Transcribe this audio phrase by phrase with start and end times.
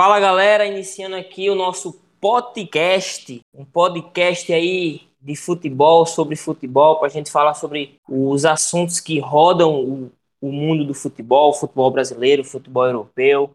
[0.00, 7.08] Fala galera, iniciando aqui o nosso podcast, um podcast aí de futebol, sobre futebol, para
[7.08, 12.44] a gente falar sobre os assuntos que rodam o, o mundo do futebol, futebol brasileiro,
[12.44, 13.50] futebol europeu.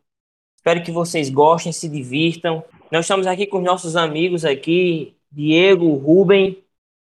[0.57, 2.61] Espero que vocês gostem, se divirtam.
[2.91, 6.61] Nós estamos aqui com os nossos amigos aqui, Diego, Rubem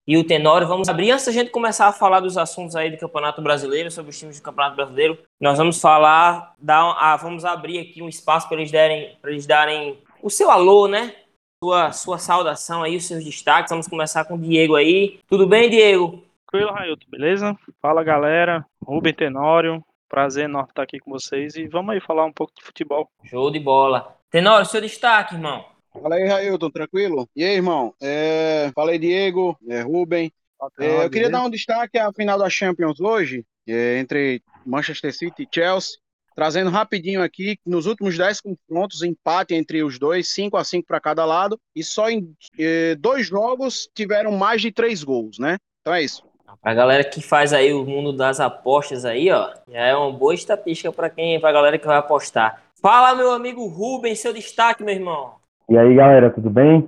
[0.08, 0.68] e o Tenório.
[0.68, 4.12] Vamos abrir, antes da gente começar a falar dos assuntos aí do Campeonato Brasileiro, sobre
[4.12, 8.48] os times do Campeonato Brasileiro, nós vamos falar, dar, ah, vamos abrir aqui um espaço
[8.48, 11.16] para eles, derem, eles darem o seu alô, né?
[11.64, 13.70] Sua, sua saudação aí, os seus destaques.
[13.70, 15.20] Vamos começar com o Diego aí.
[15.30, 16.24] Tudo bem, Diego?
[16.50, 17.58] Tranquilo, Railton, beleza?
[17.82, 18.66] Fala, galera.
[18.86, 22.64] Rubem Tenório, prazer enorme estar aqui com vocês e vamos aí falar um pouco de
[22.64, 23.10] futebol.
[23.24, 24.16] Show de bola.
[24.30, 25.73] Tenório, seu destaque, irmão.
[26.02, 27.30] Fala aí, Railton, tranquilo?
[27.36, 27.94] E aí, irmão?
[28.02, 30.32] É, fala aí, Diego, é, Rubem.
[30.80, 35.44] É, eu queria dar um destaque à final da Champions hoje, é, entre Manchester City
[35.44, 35.98] e Chelsea,
[36.36, 41.00] trazendo rapidinho aqui, nos últimos 10 confrontos, empate entre os dois, 5 a 5 para
[41.00, 45.58] cada lado, e só em é, dois jogos tiveram mais de três gols, né?
[45.82, 46.24] Então é isso.
[46.62, 50.34] A galera que faz aí o mundo das apostas aí, ó, já é uma boa
[50.34, 52.64] estatística para quem, pra galera que vai apostar.
[52.82, 55.43] Fala, meu amigo Rubem, seu destaque, meu irmão.
[55.74, 56.88] E aí, galera, tudo bem?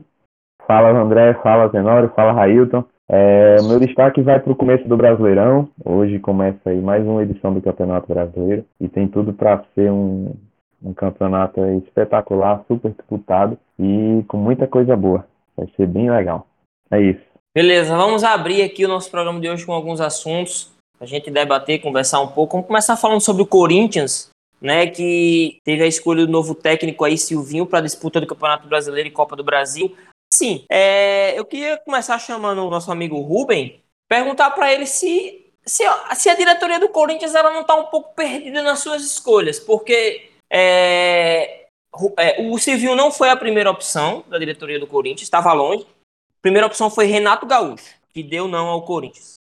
[0.67, 2.83] Fala André, fala Tenório, fala Railton.
[3.09, 5.67] É, meu destaque vai para o começo do Brasileirão.
[5.83, 10.35] Hoje começa aí mais uma edição do Campeonato Brasileiro e tem tudo para ser um,
[10.83, 15.25] um campeonato espetacular, super disputado e com muita coisa boa.
[15.57, 16.45] Vai ser bem legal.
[16.91, 17.25] É isso.
[17.55, 20.71] Beleza, vamos abrir aqui o nosso programa de hoje com alguns assuntos.
[21.01, 22.51] A gente debater, conversar um pouco.
[22.51, 24.29] Vamos começar falando sobre o Corinthians,
[24.61, 29.09] né, que teve a escolha do novo técnico aí, Silvinho, para disputa do Campeonato Brasileiro
[29.09, 29.95] e Copa do Brasil.
[30.33, 35.83] Sim, é, eu queria começar chamando o nosso amigo Rubem, perguntar para ele se, se,
[36.15, 40.29] se, a diretoria do Corinthians ela não está um pouco perdida nas suas escolhas, porque
[40.49, 41.67] é,
[42.17, 45.83] é, o Silvinho não foi a primeira opção da diretoria do Corinthians, estava longe.
[45.83, 49.35] A primeira opção foi Renato Gaúcho, que deu não ao Corinthians.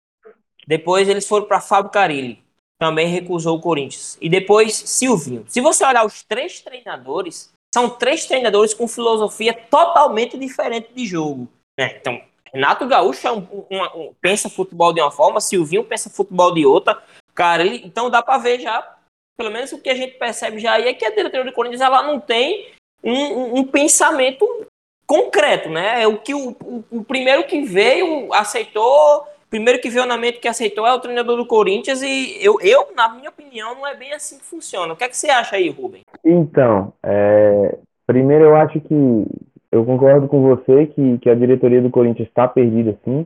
[0.67, 2.42] Depois eles foram para Fábio Carilli,
[2.83, 4.19] também recusou o Corinthians.
[4.21, 5.45] E depois Silvinho.
[5.47, 11.49] Se você olhar os três treinadores, são três treinadores com filosofia totalmente diferente de jogo.
[11.79, 11.97] Né?
[12.01, 12.21] Então,
[12.53, 16.67] Renato Gaúcho é um, um, um, pensa futebol de uma forma, Silvinho pensa futebol de
[16.67, 17.01] outra.
[17.37, 18.97] Cara, ele, então dá para ver já,
[19.37, 21.81] pelo menos o que a gente percebe já aí é que a diretoria do Corinthians
[21.81, 24.67] ela não tem um, um pensamento
[25.07, 26.03] concreto, né?
[26.03, 30.41] É o que o, o, o primeiro que veio aceitou primeiro que veio na mente
[30.41, 33.95] que aceitou é o treinador do Corinthians e eu, eu, na minha opinião, não é
[33.95, 34.95] bem assim que funciona.
[34.95, 36.01] O que é que você acha aí, Rubem?
[36.25, 37.77] Então, é,
[38.07, 39.27] primeiro eu acho que
[39.71, 43.25] eu concordo com você que, que a diretoria do Corinthians está perdida, sim.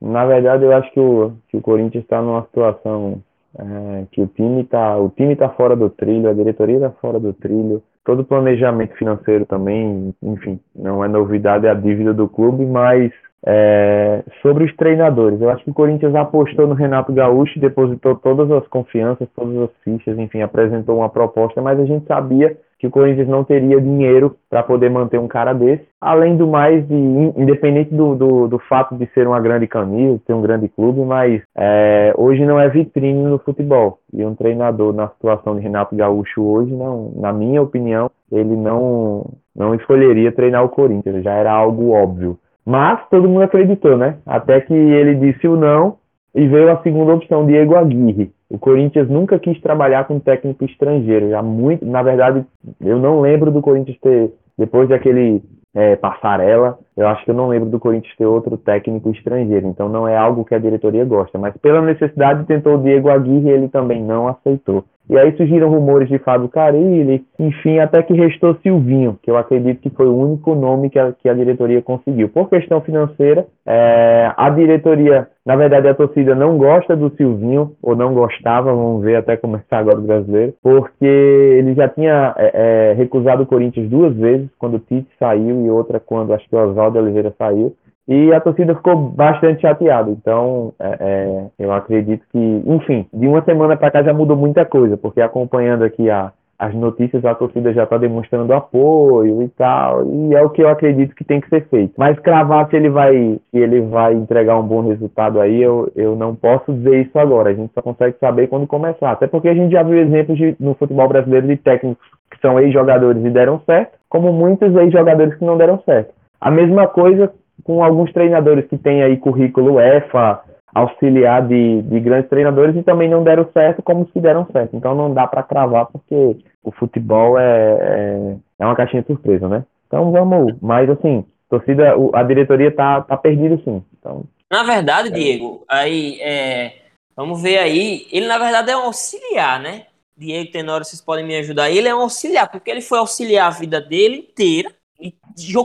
[0.00, 3.22] Na verdade, eu acho que o, que o Corinthians está numa situação
[3.58, 7.20] é, que o time está o time tá fora do trilho, a diretoria está fora
[7.20, 12.64] do trilho, todo o planejamento financeiro também, enfim, não é novidade a dívida do clube,
[12.64, 13.12] mas
[13.46, 18.50] é, sobre os treinadores, eu acho que o Corinthians apostou no Renato Gaúcho, depositou todas
[18.50, 22.90] as confianças, todas as fichas, enfim, apresentou uma proposta, mas a gente sabia que o
[22.90, 25.84] Corinthians não teria dinheiro para poder manter um cara desse.
[26.00, 30.32] Além do mais, de, independente do, do, do, fato de ser uma grande camisa, ter
[30.32, 33.98] um grande clube, mas é, hoje não é vitrine no futebol.
[34.12, 39.26] E um treinador na situação de Renato Gaúcho hoje, não, na minha opinião, ele não,
[39.56, 42.38] não escolheria treinar o Corinthians, já era algo óbvio.
[42.68, 44.18] Mas todo mundo acreditou, né?
[44.26, 45.96] Até que ele disse o não
[46.34, 48.30] e veio a segunda opção, Diego Aguirre.
[48.50, 51.30] O Corinthians nunca quis trabalhar com técnico estrangeiro.
[51.30, 52.44] Já muito, na verdade,
[52.78, 55.42] eu não lembro do Corinthians ter, depois daquele
[55.74, 59.66] é, passarela, eu acho que eu não lembro do Corinthians ter outro técnico estrangeiro.
[59.66, 61.38] Então não é algo que a diretoria gosta.
[61.38, 64.84] Mas pela necessidade tentou o Diego Aguirre e ele também não aceitou.
[65.08, 69.80] E aí surgiram rumores de Fábio Carilli, enfim, até que restou Silvinho, que eu acredito
[69.80, 72.28] que foi o único nome que a, que a diretoria conseguiu.
[72.28, 77.96] Por questão financeira, é, a diretoria, na verdade, a torcida não gosta do Silvinho, ou
[77.96, 82.92] não gostava, vamos ver até começar agora o brasileiro, porque ele já tinha é, é,
[82.92, 86.58] recusado o Corinthians duas vezes, quando o Tite saiu e outra quando acho que o
[86.58, 87.74] Oswaldo Oliveira saiu.
[88.08, 90.10] E a torcida ficou bastante chateada.
[90.10, 94.64] Então, é, é, eu acredito que, enfim, de uma semana para cá já mudou muita
[94.64, 100.06] coisa, porque acompanhando aqui a, as notícias, a torcida já está demonstrando apoio e tal,
[100.06, 101.92] e é o que eu acredito que tem que ser feito.
[101.98, 106.16] Mas cravar se ele vai, se ele vai entregar um bom resultado aí, eu, eu
[106.16, 107.50] não posso dizer isso agora.
[107.50, 109.12] A gente só consegue saber quando começar.
[109.12, 112.58] Até porque a gente já viu exemplos de, no futebol brasileiro de técnicos que são
[112.58, 116.12] ex-jogadores e deram certo, como muitos ex-jogadores que não deram certo.
[116.40, 117.30] A mesma coisa
[117.64, 120.40] com alguns treinadores que têm aí currículo EFA,
[120.74, 124.76] auxiliar de, de grandes treinadores e também não deram certo como se deram certo.
[124.76, 129.48] Então não dá para cravar porque o futebol é, é, é, uma caixinha de surpresa,
[129.48, 129.64] né?
[129.86, 133.82] Então vamos, mas assim, torcida, a diretoria tá, tá perdida sim.
[133.98, 136.72] Então, na verdade, Diego, aí é,
[137.16, 139.86] vamos ver aí, ele na verdade é um auxiliar, né?
[140.16, 141.70] Diego Tenório, vocês podem me ajudar.
[141.70, 144.72] Ele é um auxiliar, porque ele foi auxiliar a vida dele inteira.
[145.00, 145.14] E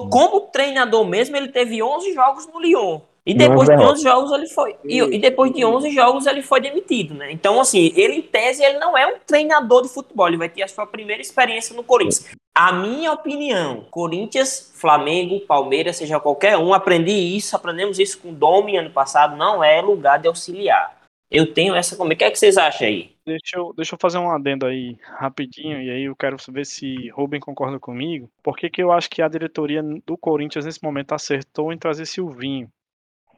[0.09, 3.01] como treinador mesmo, ele teve 11 jogos no Lyon.
[3.25, 4.75] E depois de 11 jogos ele foi.
[4.83, 7.31] E, e, depois de 11 jogos ele foi demitido, né?
[7.31, 10.61] Então, assim, ele em tese ele não é um treinador de futebol, ele vai ter
[10.61, 12.27] a sua primeira experiência no Corinthians.
[12.53, 18.33] A minha opinião, Corinthians, Flamengo, Palmeiras, seja qualquer um, aprendi isso, aprendemos isso com o
[18.33, 21.02] Domi ano passado, não é lugar de auxiliar.
[21.33, 22.13] Eu tenho essa como.
[22.13, 23.15] O que é que vocês acham aí?
[23.25, 27.09] Deixa eu, deixa eu fazer um adendo aí rapidinho, e aí eu quero ver se
[27.09, 28.29] Rubem concorda comigo.
[28.43, 32.05] Por que, que eu acho que a diretoria do Corinthians nesse momento acertou em trazer
[32.05, 32.69] Silvinho?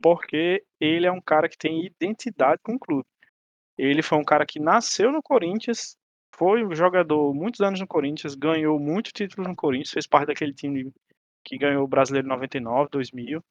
[0.06, 3.08] porque ele é um cara que tem identidade com o clube.
[3.76, 5.98] Ele foi um cara que nasceu no Corinthians,
[6.36, 10.54] foi um jogador muitos anos no Corinthians, ganhou muitos títulos no Corinthians, fez parte daquele
[10.54, 10.92] time
[11.44, 13.44] que ganhou o Brasileiro 99, 2000,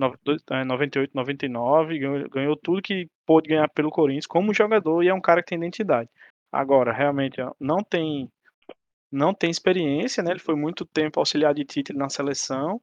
[0.00, 5.20] 98, 99, ganhou, ganhou tudo que pôde ganhar pelo Corinthians como jogador e é um
[5.20, 6.08] cara que tem identidade.
[6.50, 8.28] Agora, realmente, não tem
[9.12, 10.30] não tem experiência, né?
[10.30, 12.80] Ele foi muito tempo auxiliar de título na seleção.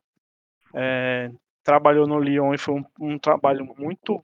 [0.74, 1.32] É,
[1.64, 4.24] trabalhou no Lyon e foi um, um trabalho muito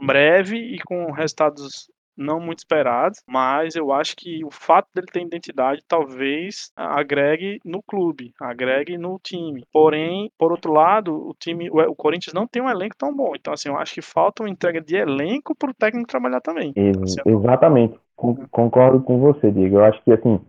[0.00, 5.22] breve e com resultados não muito esperados, mas eu acho que o fato dele ter
[5.22, 9.64] identidade talvez agregue no clube, agregue no time.
[9.72, 13.32] Porém, por outro lado, o time, o, Corinthians não tem um elenco tão bom.
[13.34, 16.72] Então, assim, eu acho que falta uma entrega de elenco para o técnico trabalhar também.
[16.76, 17.98] Ex exatamente.
[18.16, 19.76] Concordo com você, Diego.
[19.76, 20.40] Eu acho que assim,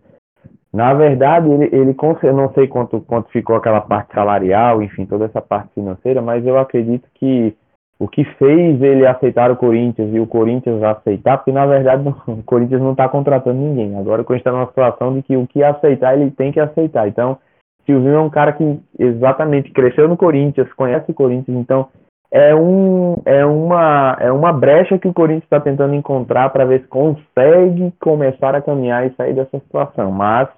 [0.72, 5.24] na verdade, ele, ele eu não sei quanto, quanto ficou aquela parte salarial, enfim, toda
[5.24, 7.56] essa parte financeira, mas eu acredito que
[7.98, 12.42] o que fez ele aceitar o Corinthians e o Corinthians aceitar, porque na verdade o
[12.42, 13.96] Corinthians não está contratando ninguém.
[13.96, 17.08] Agora o Corinthians está numa situação de que o que aceitar, ele tem que aceitar.
[17.08, 17.38] Então,
[17.84, 21.88] Silvinho é um cara que exatamente cresceu no Corinthians, conhece o Corinthians, então
[22.30, 26.82] é, um, é, uma, é uma brecha que o Corinthians está tentando encontrar para ver
[26.82, 30.10] se consegue começar a caminhar e sair dessa situação.
[30.10, 30.48] Mas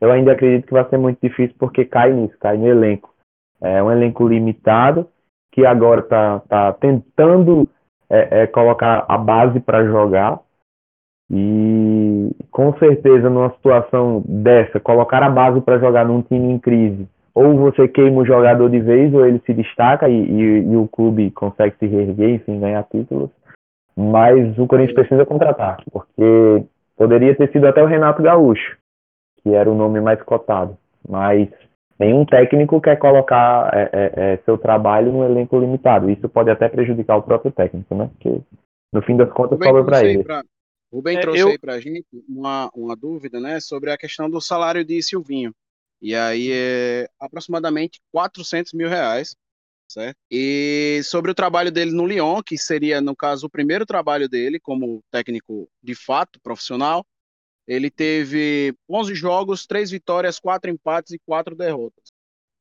[0.00, 3.12] eu ainda acredito que vai ser muito difícil porque cai nisso, cai no elenco.
[3.60, 5.08] É um elenco limitado
[5.54, 7.68] que agora está tá tentando
[8.10, 10.40] é, é, colocar a base para jogar
[11.30, 17.08] e com certeza numa situação dessa, colocar a base para jogar num time em crise,
[17.32, 20.88] ou você queima o jogador de vez, ou ele se destaca e, e, e o
[20.88, 23.30] clube consegue se reerguer, enfim, ganhar títulos.
[23.96, 26.64] Mas o Corinthians precisa contratar, porque
[26.96, 28.76] poderia ter sido até o Renato Gaúcho,
[29.40, 30.76] que era o nome mais cotado.
[31.08, 31.48] Mas
[31.98, 36.10] nenhum técnico quer colocar é, é, é, seu trabalho no elenco limitado.
[36.10, 38.10] Isso pode até prejudicar o próprio técnico, né?
[38.14, 38.40] Porque
[38.92, 40.24] no fim das contas sobra para ele.
[40.24, 40.44] Pra,
[40.90, 41.48] o Ben é, trouxe eu...
[41.48, 45.52] aí para a gente uma, uma dúvida, né, sobre a questão do salário de Silvinho.
[46.00, 49.34] E aí é aproximadamente 400 mil reais,
[49.88, 50.16] certo?
[50.30, 54.60] E sobre o trabalho dele no Lyon, que seria, no caso, o primeiro trabalho dele
[54.60, 57.04] como técnico de fato, profissional,
[57.66, 62.12] ele teve 11 jogos, 3 vitórias, 4 empates e 4 derrotas.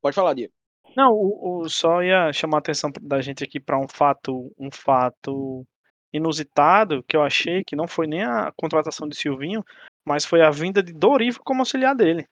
[0.02, 0.54] Pode falar, Diego.
[0.96, 4.70] Não, o, o só ia chamar a atenção da gente aqui para um fato, um
[4.72, 5.66] fato
[6.14, 9.64] inusitado que eu achei que não foi nem a contratação de Silvinho,
[10.06, 12.28] mas foi a vinda de Doriva como auxiliar dele.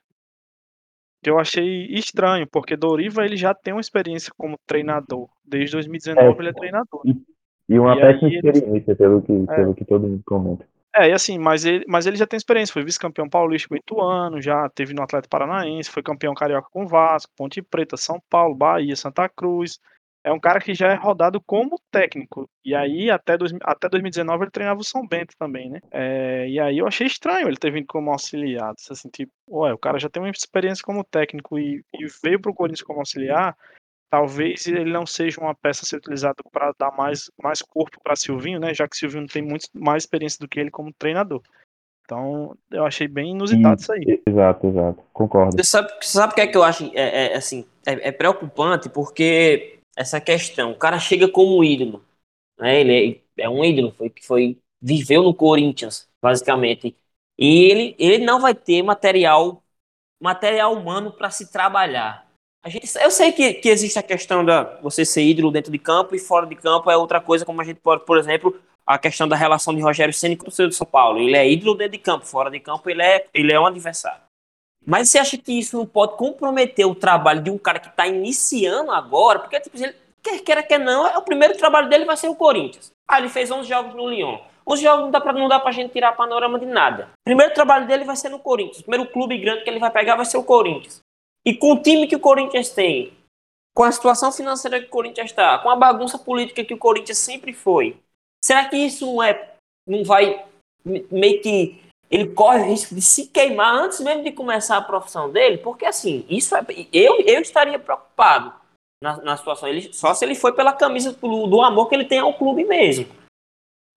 [1.22, 5.28] Que eu achei estranho, porque Doriva ele já tem uma experiência como treinador.
[5.44, 7.02] Desde 2019 é, ele é treinador.
[7.04, 7.22] E,
[7.68, 8.96] e uma péssima experiência, ele...
[8.96, 9.56] pelo, que, é.
[9.56, 10.66] pelo que todo mundo comenta.
[10.94, 14.42] É, e assim, mas ele, mas ele já tem experiência, foi vice-campeão paulista com Ituano,
[14.42, 18.94] já teve no Atlético Paranaense, foi campeão carioca com Vasco, Ponte Preta, São Paulo, Bahia,
[18.94, 19.78] Santa Cruz.
[20.24, 22.48] É um cara que já é rodado como técnico.
[22.64, 25.80] E aí, até, dois, até 2019, ele treinava o São Bento também, né?
[25.90, 28.72] É, e aí eu achei estranho ele ter vindo como auxiliar.
[28.90, 32.54] Assim, tipo, ué, o cara já tem uma experiência como técnico e, e veio pro
[32.54, 33.56] Corinthians como auxiliar
[34.12, 38.14] talvez ele não seja uma peça a ser utilizada para dar mais, mais corpo para
[38.14, 38.74] Silvinho, né?
[38.74, 41.40] Já que Silvinho tem muito mais experiência do que ele como treinador.
[42.04, 44.22] Então, eu achei bem inusitado isso aí.
[44.26, 45.02] Exato, exato.
[45.14, 45.56] Concordo.
[45.56, 48.12] Você sabe, você sabe o que é que eu acho é, é assim, é, é,
[48.12, 52.04] preocupante porque essa questão, o cara chega como um ídolo,
[52.58, 52.82] né?
[52.82, 56.94] Ele é, é um ídolo, foi que foi viveu no Corinthians, basicamente.
[57.38, 59.62] E ele, ele não vai ter material
[60.20, 62.30] material humano para se trabalhar.
[62.64, 65.78] A gente, eu sei que, que existe a questão da você ser ídolo dentro de
[65.78, 68.96] campo e fora de campo é outra coisa, como a gente pode, por exemplo, a
[68.98, 71.18] questão da relação de Rogério Ceni com o seu de São Paulo.
[71.18, 74.22] Ele é ídolo dentro de campo, fora de campo ele é, ele é um adversário.
[74.86, 78.06] Mas você acha que isso não pode comprometer o trabalho de um cara que está
[78.06, 79.40] iniciando agora?
[79.40, 82.34] Porque tipo, ele, quer queira, quer não, é o primeiro trabalho dele vai ser o
[82.34, 82.92] Corinthians.
[83.08, 84.38] Ah, ele fez 11 jogos no Lyon.
[84.64, 87.08] Os jogos não dá, pra, não dá pra gente tirar panorama de nada.
[87.22, 88.78] O primeiro trabalho dele vai ser no Corinthians.
[88.78, 91.02] O primeiro clube grande que ele vai pegar vai ser o Corinthians.
[91.44, 93.12] E com o time que o Corinthians tem,
[93.74, 97.18] com a situação financeira que o Corinthians está, com a bagunça política que o Corinthians
[97.18, 97.96] sempre foi,
[98.44, 99.54] será que isso não é,
[99.86, 100.44] não vai
[100.84, 101.80] meio que
[102.10, 105.58] ele corre o risco de se queimar antes mesmo de começar a profissão dele?
[105.58, 108.52] Porque assim, isso é, eu, eu estaria preocupado
[109.02, 109.68] na, na situação.
[109.68, 112.64] Ele, só se ele foi pela camisa do, do amor que ele tem ao clube
[112.64, 113.06] mesmo.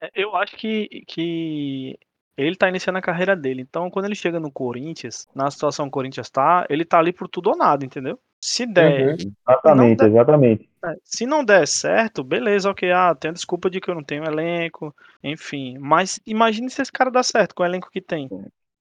[0.02, 2.00] É, eu acho que, que
[2.38, 3.62] ele tá iniciando a carreira dele.
[3.62, 7.13] Então, quando ele chega no Corinthians, na situação que o Corinthians tá, ele tá ali
[7.13, 8.20] por tudo ou nada, entendeu?
[8.39, 9.08] Se der.
[9.08, 9.32] Uhum.
[9.48, 10.70] Exatamente, der, exatamente.
[10.86, 12.92] É, se não der certo, beleza, ok.
[12.92, 15.77] Ah, tem a desculpa de que eu não tenho elenco, enfim.
[15.80, 18.30] Mas imagine se esse cara dá certo com o elenco que tem.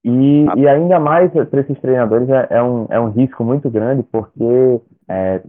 [0.03, 4.03] E, e ainda mais para esses treinadores é, é, um, é um risco muito grande,
[4.03, 5.41] porque é,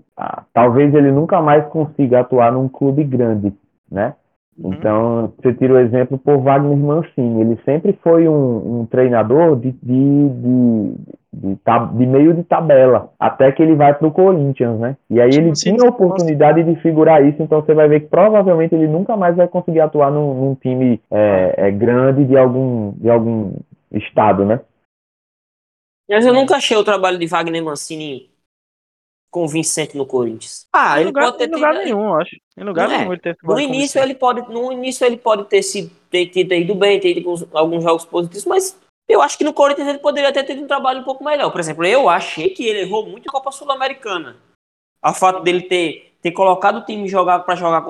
[0.54, 3.52] talvez ele nunca mais consiga atuar num clube grande,
[3.90, 4.14] né?
[4.58, 4.72] Uhum.
[4.72, 7.42] Então, você tira o exemplo por Wagner Mancini.
[7.42, 10.94] Ele sempre foi um, um treinador de, de, de,
[11.32, 11.58] de,
[11.98, 14.96] de, meio de tabela, até que ele vai para o Corinthians, né?
[15.10, 18.74] E aí ele tinha a oportunidade de figurar isso, então você vai ver que provavelmente
[18.74, 23.10] ele nunca mais vai conseguir atuar num, num time é, é, grande de algum, de
[23.10, 23.52] algum
[23.92, 24.60] estado, né?
[26.08, 28.30] Mas eu nunca achei o trabalho de Wagner Mancini
[29.30, 30.66] convincente no Corinthians.
[30.72, 31.84] Ah, ele lugar, pode ter em lugar tido...
[31.84, 32.36] nenhum, acho.
[32.56, 32.98] Em lugar é.
[32.98, 36.44] nenhum ele ter No início ele pode, no início ele pode ter sido ter, ter,
[36.44, 38.78] ter ido bem, ter ido com alguns jogos positivos, mas
[39.08, 41.50] eu acho que no Corinthians ele poderia ter tido um trabalho um pouco melhor.
[41.50, 44.36] Por exemplo, eu achei que ele errou muito em Copa Sul-Americana.
[45.04, 47.82] O fato dele ter, ter colocado o time jogar para jogar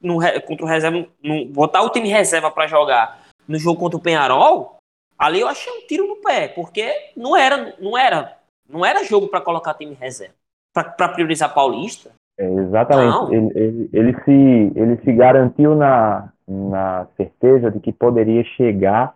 [0.00, 4.02] no, contra o reserva, no, botar o time reserva para jogar no jogo contra o
[4.02, 4.76] Penharol,
[5.18, 9.28] ali eu achei um tiro no pé, porque não era, não era, não era jogo
[9.28, 10.37] para colocar time reserva
[10.84, 12.10] para priorizar Paulista?
[12.38, 13.34] É, exatamente.
[13.34, 19.14] Ele, ele, ele, se, ele se garantiu na, na certeza de que poderia chegar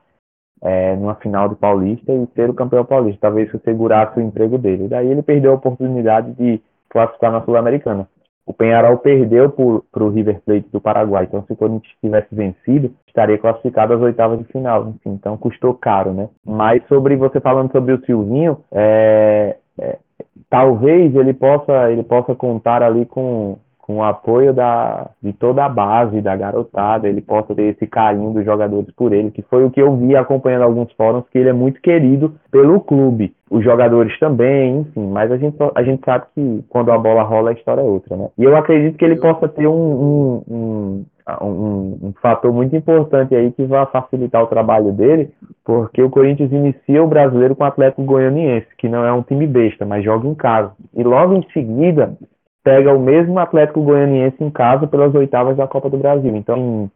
[0.61, 3.21] é, numa final de Paulista e ser o campeão paulista.
[3.23, 4.89] Talvez isso segurasse o emprego dele.
[4.89, 8.09] Daí ele perdeu a oportunidade de classificar na Sul-Americana.
[8.45, 11.25] O Penharol perdeu para o River Plate do Paraguai.
[11.25, 14.89] Então, se o Corinthians tivesse vencido, estaria classificado às oitavas de final.
[14.89, 16.29] Enfim, então custou caro, né?
[16.45, 19.99] Mas sobre você falando sobre o Silvinho, é, é,
[20.49, 25.69] talvez ele possa, ele possa contar ali com, com o apoio da, de toda a
[25.69, 29.71] base, da garotada, ele possa ter esse carinho dos jogadores por ele, que foi o
[29.71, 33.35] que eu vi acompanhando alguns fóruns, que ele é muito querido pelo clube.
[33.51, 37.51] Os jogadores também, enfim, mas a gente, a gente sabe que quando a bola rola
[37.51, 38.29] a história é outra, né?
[38.39, 41.05] E eu acredito que ele possa ter um, um, um
[41.41, 45.31] um, um, fator muito importante aí que vai facilitar o trabalho dele,
[45.65, 49.47] porque o Corinthians inicia o brasileiro com o Atlético Goianiense, que não é um time
[49.47, 50.73] besta, mas joga em casa.
[50.95, 52.17] E logo em seguida
[52.65, 56.35] pega o mesmo Atlético Goianiense em casa pelas oitavas da Copa do Brasil.
[56.37, 56.91] Então,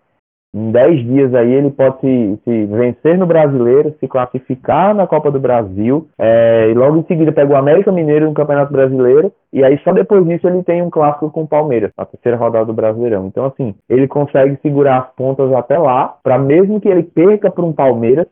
[0.55, 5.07] em em 10 dias aí ele pode se, se, vencer no brasileiro, se classificar na
[5.07, 9.33] Copa do Brasil, é, e logo em seguida pega o América Mineiro no Campeonato Brasileiro,
[9.53, 12.67] e aí só depois disso ele tem um clássico com o Palmeiras, a terceira rodada
[12.67, 13.26] do Brasileirão.
[13.26, 17.65] Então, assim, ele consegue segurar as pontas até lá, para mesmo que ele perca para
[17.65, 18.26] um Palmeiras,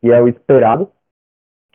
[0.00, 0.88] que é o esperado,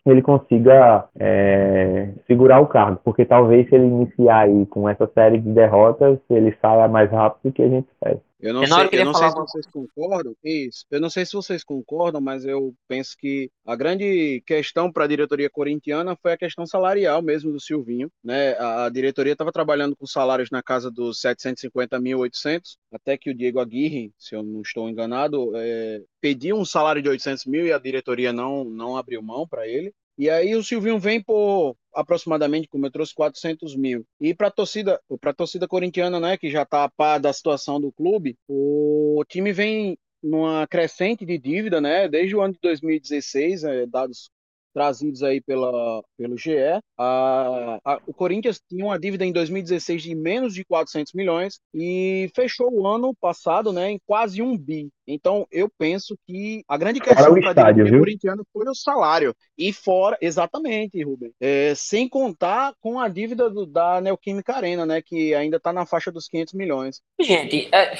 [0.04, 5.38] ele consiga é, segurar o cargo, porque talvez se ele iniciar aí com essa série
[5.38, 8.20] de derrotas, ele saia mais rápido do que a gente espera.
[8.42, 10.36] Eu não, sei, eu não sei se vocês concordam.
[10.42, 10.84] Isso.
[10.90, 15.06] Eu não sei se vocês concordam, mas eu penso que a grande questão para a
[15.06, 18.10] diretoria corintiana foi a questão salarial mesmo do Silvinho.
[18.22, 18.54] Né?
[18.54, 23.30] A, a diretoria estava trabalhando com salários na casa dos 750 mil, 800, até que
[23.30, 27.64] o Diego Aguirre, se eu não estou enganado, é, pediu um salário de 800 mil
[27.64, 29.94] e a diretoria não, não abriu mão para ele.
[30.18, 34.06] E aí o Silvinho vem por aproximadamente, como eu trouxe, 400 mil.
[34.20, 35.00] E para a torcida,
[35.36, 39.98] torcida corintiana, né, que já está a par da situação do clube, o time vem
[40.22, 44.30] numa crescente de dívida, né, desde o ano de 2016, é, dados
[44.72, 46.56] trazidos aí pela, pelo GE.
[46.98, 52.30] A, a, o Corinthians tinha uma dívida em 2016 de menos de 400 milhões e
[52.34, 54.88] fechou o ano passado né, em quase um bi.
[55.06, 59.34] Então, eu penso que a grande questão para a diretoria corintiana foi o salário.
[59.58, 61.32] E fora, exatamente, Rubem.
[61.40, 65.84] É, sem contar com a dívida do, da Neoquímica Arena, né, que ainda está na
[65.84, 67.00] faixa dos 500 milhões.
[67.20, 67.96] Gente, é,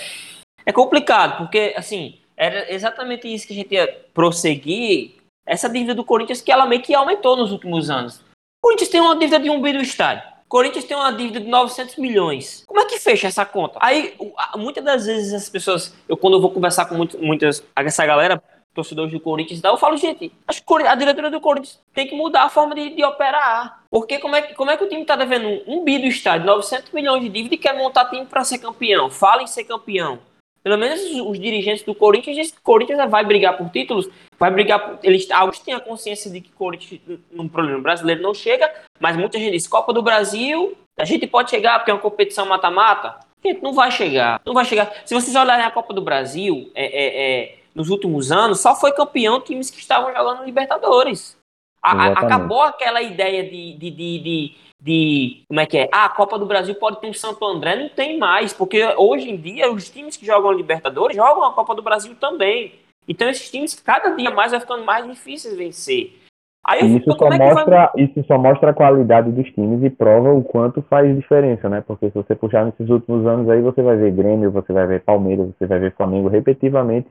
[0.65, 6.05] é complicado, porque, assim, era exatamente isso que a gente ia prosseguir essa dívida do
[6.05, 8.19] Corinthians que ela meio que aumentou nos últimos anos.
[8.19, 10.25] O Corinthians tem uma dívida de um bi do estádio.
[10.45, 12.65] O Corinthians tem uma dívida de 900 milhões.
[12.67, 13.79] Como é que fecha essa conta?
[13.81, 14.15] Aí,
[14.57, 18.43] muitas das vezes as pessoas, eu quando eu vou conversar com muito, muitas, essa galera,
[18.75, 22.45] torcedores do Corinthians e tal, eu falo, gente, a diretoria do Corinthians tem que mudar
[22.45, 23.83] a forma de, de operar.
[23.91, 26.47] Porque como é, que, como é que o time está devendo um, bi do estádio,
[26.47, 29.11] 900 milhões de dívida e quer montar time para ser campeão?
[29.11, 30.19] Fala em ser campeão.
[30.63, 34.51] Pelo menos os, dirigentes do Corinthians dizem que o Corinthians vai brigar por títulos, vai
[34.51, 37.01] brigar por, eles Alguns têm a consciência de que o Corinthians,
[37.33, 41.51] num problema brasileiro, não chega, mas muita gente diz: Copa do Brasil, a gente pode
[41.51, 43.19] chegar porque é uma competição mata-mata.
[43.45, 44.41] Gente, não vai chegar.
[44.47, 44.93] Não vai chegar.
[45.05, 48.93] Se vocês olharem a Copa do Brasil, é, é, é nos últimos anos, só foi
[48.93, 51.37] campeão times que estavam jogando Libertadores.
[51.83, 55.89] A, acabou aquela ideia de, de, de, de, de, Como é que é?
[55.93, 57.77] Ah, a Copa do Brasil pode ter um Santo André.
[57.77, 61.73] Não tem mais, porque hoje em dia os times que jogam Libertadores jogam a Copa
[61.75, 62.73] do Brasil também.
[63.07, 66.19] Então esses times cada dia mais vai ficando mais difíceis vencer.
[66.65, 68.05] Aí isso, só é mostra, vai...
[68.05, 71.81] isso só mostra a qualidade dos times e prova o quanto faz diferença, né?
[71.81, 75.03] Porque se você puxar nesses últimos anos aí, você vai ver Grêmio, você vai ver
[75.03, 77.09] Palmeiras, você vai ver Flamengo repetitivamente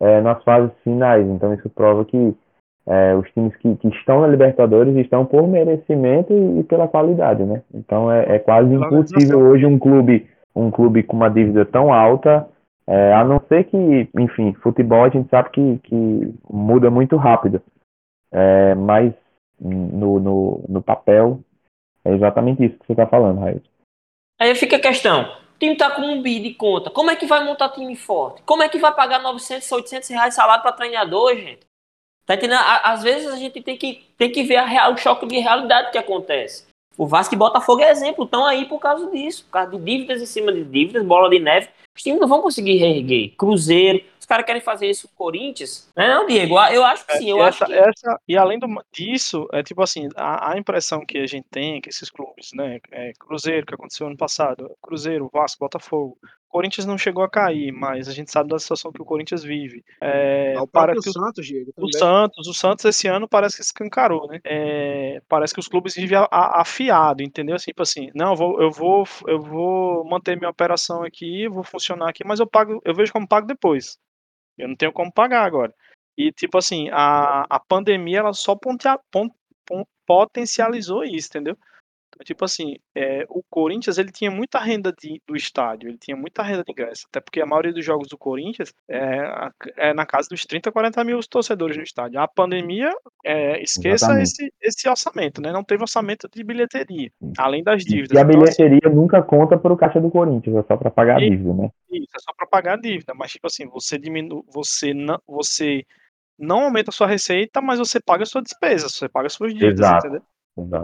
[0.00, 1.26] é, nas fases finais.
[1.26, 2.34] Então isso prova que
[2.86, 7.42] é, os times que, que, estão na Libertadores estão por merecimento e, e pela qualidade,
[7.44, 7.62] né?
[7.72, 12.48] Então é, é quase impossível hoje um clube, um clube com uma dívida tão alta,
[12.86, 17.62] é, a não ser que, enfim, futebol a gente sabe que, que muda muito rápido.
[18.32, 19.12] É, mas
[19.60, 21.40] no, no, no papel
[22.04, 23.62] é exatamente isso que você está falando, Raio.
[24.40, 25.24] Aí fica a questão
[25.62, 26.90] time tá com um bi de conta.
[26.90, 28.42] Como é que vai montar time forte?
[28.42, 31.60] Como é que vai pagar 900, 800 reais salário para treinador, gente?
[32.26, 32.60] Tá entendendo?
[32.84, 35.90] Às vezes a gente tem que, tem que ver a real, o choque de realidade
[35.90, 36.64] que acontece.
[36.96, 40.20] O Vasco e Botafogo é exemplo, estão aí por causa disso, por causa de dívidas
[40.20, 41.68] em cima de dívidas, bola de neve.
[41.96, 43.34] Os times não vão conseguir reerguer.
[43.36, 45.90] Cruzeiro, os caras querem fazer isso com o Corinthians.
[45.96, 47.30] Não, é não, Diego, eu acho que sim.
[47.30, 47.78] Eu essa, acho que...
[47.78, 51.76] Essa, e além do, disso, é tipo assim, a, a, impressão que a gente tem
[51.76, 56.18] é que esses clubes, né, é, Cruzeiro, que aconteceu ano passado, Cruzeiro, Vasco, Botafogo,
[56.52, 59.82] Corinthians não chegou a cair, mas a gente sabe da situação que o Corinthians vive.
[59.98, 64.28] É, o para o Santos, Diego, o Santos, o Santos esse ano parece que escancarou,
[64.28, 64.38] né?
[64.44, 67.56] É, parece que os clubes vivem afiado, entendeu?
[67.56, 71.64] Assim, tipo assim, não, eu vou, eu vou, eu vou manter minha operação aqui, vou
[71.64, 73.98] funcionar aqui, mas eu pago, eu vejo como pago depois.
[74.58, 75.74] Eu não tenho como pagar agora.
[76.18, 79.32] E tipo assim, a, a pandemia ela só pontea, pont,
[80.06, 81.56] potencializou isso, entendeu?
[82.24, 86.42] Tipo assim, é, o Corinthians ele tinha muita renda de, do estádio, ele tinha muita
[86.42, 90.28] renda de ingresso, até porque a maioria dos jogos do Corinthians é, é na casa
[90.28, 92.20] dos 30, 40 mil torcedores no estádio.
[92.20, 92.92] A pandemia,
[93.24, 95.52] é, esqueça esse, esse orçamento, né?
[95.52, 98.12] Não teve orçamento de bilheteria, além das dívidas.
[98.12, 100.90] E a então, assim bilheteria nunca conta para o caixa do Corinthians, é só para
[100.90, 101.70] pagar a dívida, né?
[101.90, 105.84] Isso, é só para pagar a dívida, mas tipo assim, você diminui, você não, você
[106.38, 109.52] não aumenta a sua receita, mas você paga a sua despesa, você paga as suas
[109.52, 110.06] dívidas, Exato.
[110.06, 110.22] entendeu?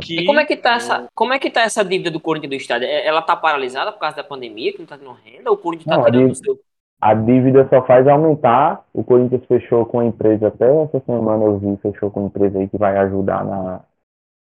[0.03, 0.21] Que...
[0.21, 2.57] E como é que tá essa, como é que tá essa dívida do Corinthians do
[2.57, 2.89] estádio?
[2.89, 5.59] É, ela tá paralisada por causa da pandemia, que não tá tendo renda, ou o
[5.59, 6.59] Corinthians tá não, tirando o seu
[7.01, 8.85] a dívida só faz aumentar.
[8.93, 12.59] O Corinthians fechou com a empresa até essa semana eu vi, fechou com a empresa
[12.59, 13.81] aí que vai ajudar na,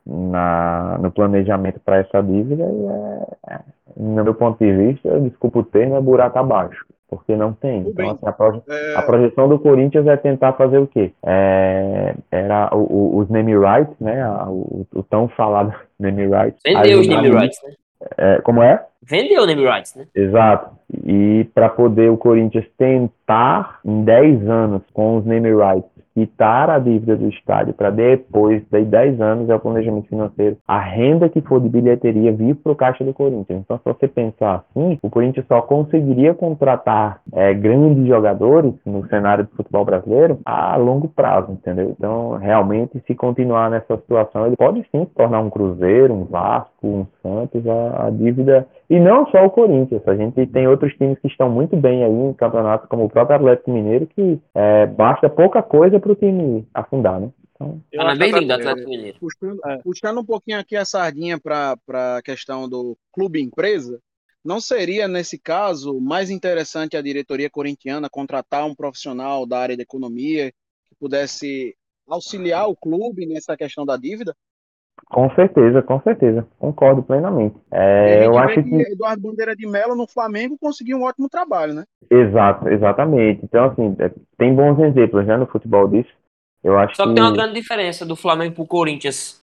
[0.07, 2.65] na no planejamento para essa dívida.
[2.65, 3.61] E é,
[3.97, 7.81] no meu ponto de vista, desculpa o termo, é buraco abaixo porque não tem.
[7.81, 8.95] Então, assim, a, proje é...
[8.97, 11.13] a, projeção do Corinthians é tentar fazer o quê?
[11.25, 14.29] É, era o, o, os name rights, né?
[14.47, 16.61] O, o, tão falado name rights.
[16.65, 17.73] Vendeu os name rights, né?
[18.19, 18.85] É, como é?
[19.03, 20.07] Vendeu o name rights, né?
[20.15, 20.77] Exato.
[21.05, 26.79] E para poder o Corinthians tentar, em 10 anos, com os name rights, quitar a
[26.79, 31.43] dívida do estádio para depois de 10 anos é o planejamento financeiro, a renda que
[31.43, 33.61] for de bilheteria vir para o caixa do Corinthians.
[33.63, 39.45] Então, se você pensar assim, o Corinthians só conseguiria contratar é, grandes jogadores no cenário
[39.45, 41.95] do futebol brasileiro a longo prazo, entendeu?
[41.99, 46.73] Então, realmente, se continuar nessa situação, ele pode sim se tornar um Cruzeiro, um Vasco,
[46.87, 48.67] um Santos, a, a dívida.
[48.89, 52.11] E não só o Corinthians, a gente tem outros times que estão muito bem aí
[52.11, 56.67] em campeonatos, como o próprio Atlético Mineiro, que é, basta pouca coisa para o time
[56.73, 57.31] afundar, né?
[57.57, 59.19] Então, ah, bem lindo, Atlético Mineiro.
[59.19, 59.79] Puxando, é.
[59.79, 61.77] puxando um pouquinho aqui a sardinha para
[62.17, 63.99] a questão do clube empresa,
[64.45, 69.83] não seria, nesse caso, mais interessante a diretoria corintiana contratar um profissional da área de
[69.83, 70.53] economia
[70.87, 71.75] que pudesse
[72.07, 74.37] auxiliar o clube nessa questão da dívida?
[75.07, 76.47] Com certeza, com certeza.
[76.59, 77.57] Concordo plenamente.
[77.71, 78.69] É, eu acho que...
[78.69, 81.85] que Eduardo Bandeira de Mello no Flamengo conseguiu um ótimo trabalho, né?
[82.11, 83.45] Exato, exatamente.
[83.45, 86.11] Então, assim, é, tem bons exemplos né, no futebol disso.
[86.63, 89.41] Eu acho Só que, que tem uma grande diferença do Flamengo pro Corinthians.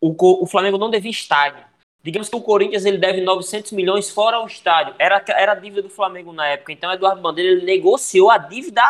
[0.00, 1.64] O, o Flamengo não devia estádio.
[2.02, 4.94] Digamos que o Corinthians ele deve 900 milhões fora o estádio.
[4.98, 6.72] Era, era a dívida do Flamengo na época.
[6.72, 8.82] Então, Eduardo Bandeira ele negociou a dívida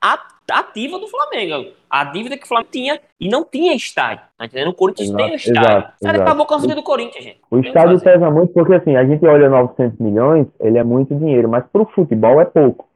[0.00, 1.72] ativa do Flamengo.
[1.90, 4.24] A dívida que o Flamengo tinha e não tinha estádio.
[4.36, 4.68] Tá entendendo?
[4.68, 5.70] O Corinthians exato, tem o estádio.
[5.70, 7.40] Exato, Cara, acabou com a vida do Corinthians, gente.
[7.50, 11.48] O estádio pesa muito porque assim, a gente olha 900 milhões, ele é muito dinheiro,
[11.48, 12.86] mas pro futebol é pouco.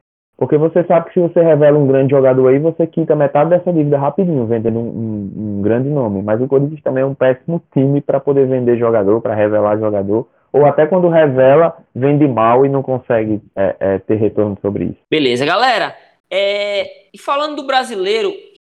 [0.41, 3.71] Porque você sabe que se você revela um grande jogador aí, você quita metade dessa
[3.71, 6.23] dívida rapidinho, vendendo um, um, um grande nome.
[6.23, 10.27] Mas o Corinthians também é um péssimo time para poder vender jogador, para revelar jogador.
[10.51, 14.97] Ou até quando revela, vende mal e não consegue é, é, ter retorno sobre isso.
[15.11, 15.95] Beleza, galera.
[16.31, 18.33] É, e falando do brasileiro,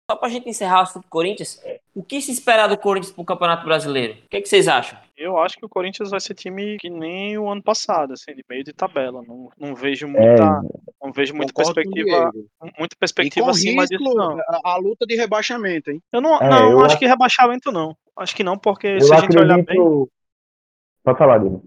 [0.09, 1.59] só para a gente encerrar o assunto do Corinthians,
[1.95, 4.13] o que se espera do Corinthians para o Campeonato Brasileiro?
[4.13, 4.99] O que, é que, vocês acham?
[5.17, 8.43] Eu acho que o Corinthians vai ser time que nem o ano passado, assim, de
[8.47, 9.23] meio de tabela.
[9.25, 12.31] Não, não vejo muita, é, não vejo muita perspectiva,
[12.77, 14.37] muita perspectiva acima risco, disso, não.
[14.39, 16.01] A, a, luta de rebaixamento, hein?
[16.11, 17.97] Eu não, é, não eu acho, acho que rebaixamento não.
[18.15, 20.07] Acho que não, porque se a gente olhar bem.
[21.03, 21.63] Pode falar, Dino.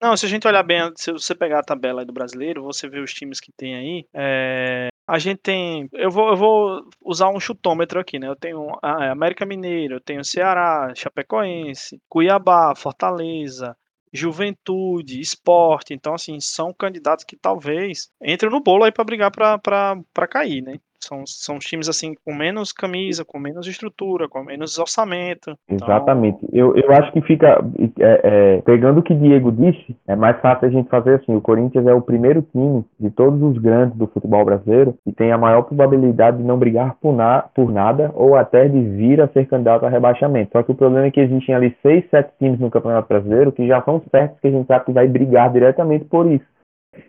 [0.00, 3.00] Não, se a gente olhar bem, se você pegar a tabela do brasileiro, você vê
[3.00, 4.06] os times que tem aí.
[4.14, 5.88] É, a gente tem.
[5.94, 8.28] Eu vou, eu vou usar um chutômetro aqui, né?
[8.28, 13.74] Eu tenho a é, América Mineiro, eu tenho Ceará, Chapecoense, Cuiabá, Fortaleza,
[14.12, 15.94] Juventude, Esporte.
[15.94, 20.78] Então, assim, são candidatos que talvez entrem no bolo aí para brigar para cair, né?
[21.00, 25.56] São, são times assim com menos camisa, com menos estrutura, com menos orçamento.
[25.68, 26.38] Então Exatamente.
[26.52, 27.64] Eu, eu acho que fica.
[28.00, 28.20] É,
[28.58, 31.34] é, pegando o que Diego disse, é mais fácil a gente fazer assim.
[31.34, 35.32] O Corinthians é o primeiro time de todos os grandes do futebol brasileiro e tem
[35.32, 39.28] a maior probabilidade de não brigar por, na, por nada ou até de vir a
[39.28, 40.52] ser candidato a rebaixamento.
[40.52, 43.66] Só que o problema é que existem ali seis, sete times no Campeonato Brasileiro que
[43.66, 46.46] já são certos que a gente sabe que vai brigar diretamente por isso.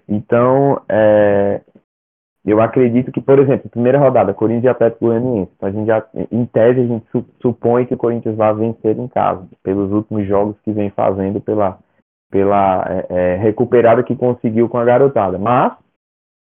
[0.07, 1.61] Então, é,
[2.49, 5.51] eu acredito que, por exemplo, primeira rodada, Corinthians e Atlético Goianiense.
[5.55, 7.05] Então a gente já, em tese, a gente
[7.41, 11.77] supõe que o Corinthians vai vencer em casa, pelos últimos jogos que vem fazendo, pela,
[12.31, 15.37] pela é, é, recuperada que conseguiu com a garotada.
[15.37, 15.73] Mas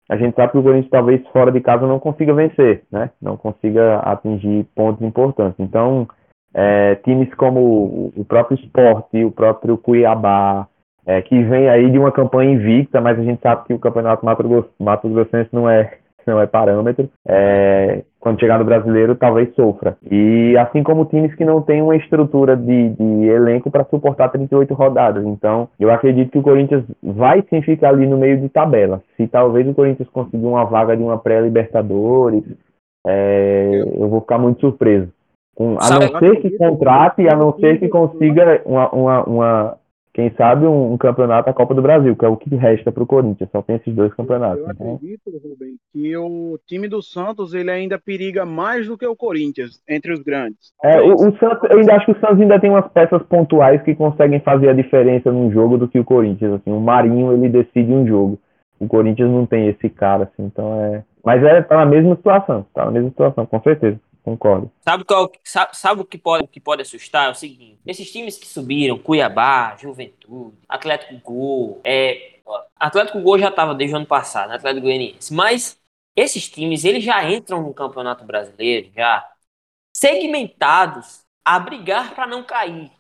[0.09, 3.09] a gente sabe que o Corinthians talvez fora de casa não consiga vencer, né?
[3.21, 5.59] Não consiga atingir pontos importantes.
[5.59, 6.07] Então,
[6.53, 10.67] é, times como o próprio Sport, o próprio Cuiabá,
[11.05, 14.25] é, que vem aí de uma campanha invicta, mas a gente sabe que o campeonato
[14.25, 15.93] Mato, Mato Grossense não é,
[16.25, 17.09] não é parâmetro.
[17.27, 19.97] É, quando chegar no brasileiro, talvez sofra.
[20.09, 24.73] E assim como times que não têm uma estrutura de, de elenco para suportar 38
[24.75, 25.25] rodadas.
[25.25, 29.01] Então, eu acredito que o Corinthians vai sim ficar ali no meio de tabela.
[29.17, 32.43] Se talvez o Corinthians conseguir uma vaga de uma pré-Libertadores,
[33.07, 35.09] é, eu vou ficar muito surpreso.
[35.55, 39.77] Com, a não ser que contrate, a não ser que consiga uma, uma, uma
[40.13, 43.03] quem sabe um, um, campeonato a Copa do Brasil, que é o que resta para
[43.03, 44.59] o Corinthians, só tem esses dois campeonatos.
[44.59, 44.95] Eu então...
[44.95, 49.81] acredito, Rubem, que o time do Santos ele ainda periga mais do que o Corinthians
[49.87, 50.73] entre os grandes.
[50.83, 53.81] É, o, o, Santos, eu ainda acho que o Santos ainda tem umas peças pontuais
[53.83, 56.53] que conseguem fazer a diferença num jogo do que o Corinthians.
[56.55, 58.37] Assim, o Marinho ele decide um jogo,
[58.79, 61.03] o Corinthians não tem esse cara, assim, então é.
[61.23, 64.71] Mas é tá na mesma situação, tá na mesma situação, com certeza concordo.
[64.81, 67.27] Sabe, qual, sabe, sabe, o, que pode, o que pode assustar?
[67.27, 72.39] É o seguinte: esses times que subiram, Cuiabá, Juventude, Atlético Gol, é,
[72.79, 75.79] Atlético Gol já estava desde o ano passado, né, Atlético Goianiense, mas
[76.15, 79.27] esses times eles já entram no Campeonato Brasileiro, já
[79.95, 82.91] segmentados a brigar para não cair.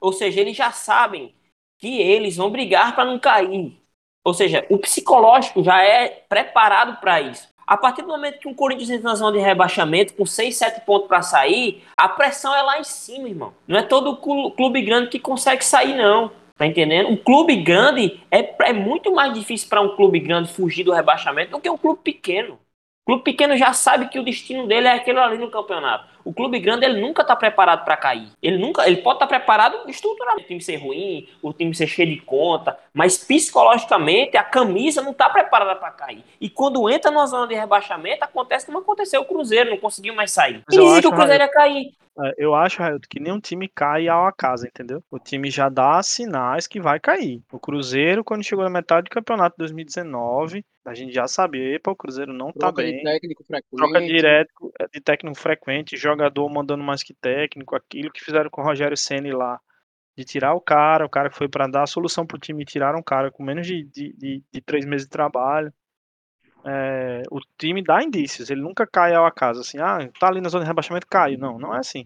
[0.00, 1.34] Ou seja, eles já sabem
[1.78, 3.80] que eles vão brigar para não cair.
[4.24, 7.48] Ou seja, o psicológico já é preparado para isso.
[7.66, 10.80] A partir do momento que um Corinthians entra na zona de rebaixamento, com 6, 7
[10.86, 13.52] pontos para sair, a pressão é lá em cima, irmão.
[13.66, 16.30] Não é todo clube grande que consegue sair, não.
[16.56, 17.10] Tá entendendo?
[17.10, 21.50] Um clube grande é, é muito mais difícil para um clube grande fugir do rebaixamento
[21.50, 22.54] do que um clube pequeno.
[22.54, 26.15] O clube pequeno já sabe que o destino dele é aquele ali no campeonato.
[26.26, 28.28] O clube grande ele nunca está preparado para cair.
[28.42, 31.86] Ele nunca, ele pode estar tá preparado estruturalmente, o time ser ruim, o time ser
[31.86, 36.24] cheio de conta, mas psicologicamente a camisa não está preparada para cair.
[36.40, 40.32] E quando entra numa zona de rebaixamento, acontece como aconteceu o Cruzeiro, não conseguiu mais
[40.32, 40.64] sair.
[40.68, 41.92] E dizia que o Cruzeiro ia cair.
[42.18, 45.02] É, eu acho, Railton, que nenhum time cai ao acaso, entendeu?
[45.10, 47.40] O time já dá sinais que vai cair.
[47.52, 51.90] O Cruzeiro, quando chegou na metade do campeonato de 2019, a gente já sabia, epa,
[51.90, 52.96] o Cruzeiro não tá Troca tá bem.
[52.96, 53.76] De técnico frequente.
[53.76, 58.64] Troca direto de técnico frequente, jogador mandando mais que técnico, aquilo que fizeram com o
[58.64, 59.60] Rogério Senna lá.
[60.16, 63.00] De tirar o cara, o cara que foi para dar a solução pro time, tiraram
[63.00, 65.70] o cara com menos de, de, de, de três meses de trabalho
[66.66, 70.48] é, o time dá indícios, ele nunca cai ao acaso, assim, ah, tá ali na
[70.48, 71.36] zona de rebaixamento, cai.
[71.36, 72.04] Não, não é assim.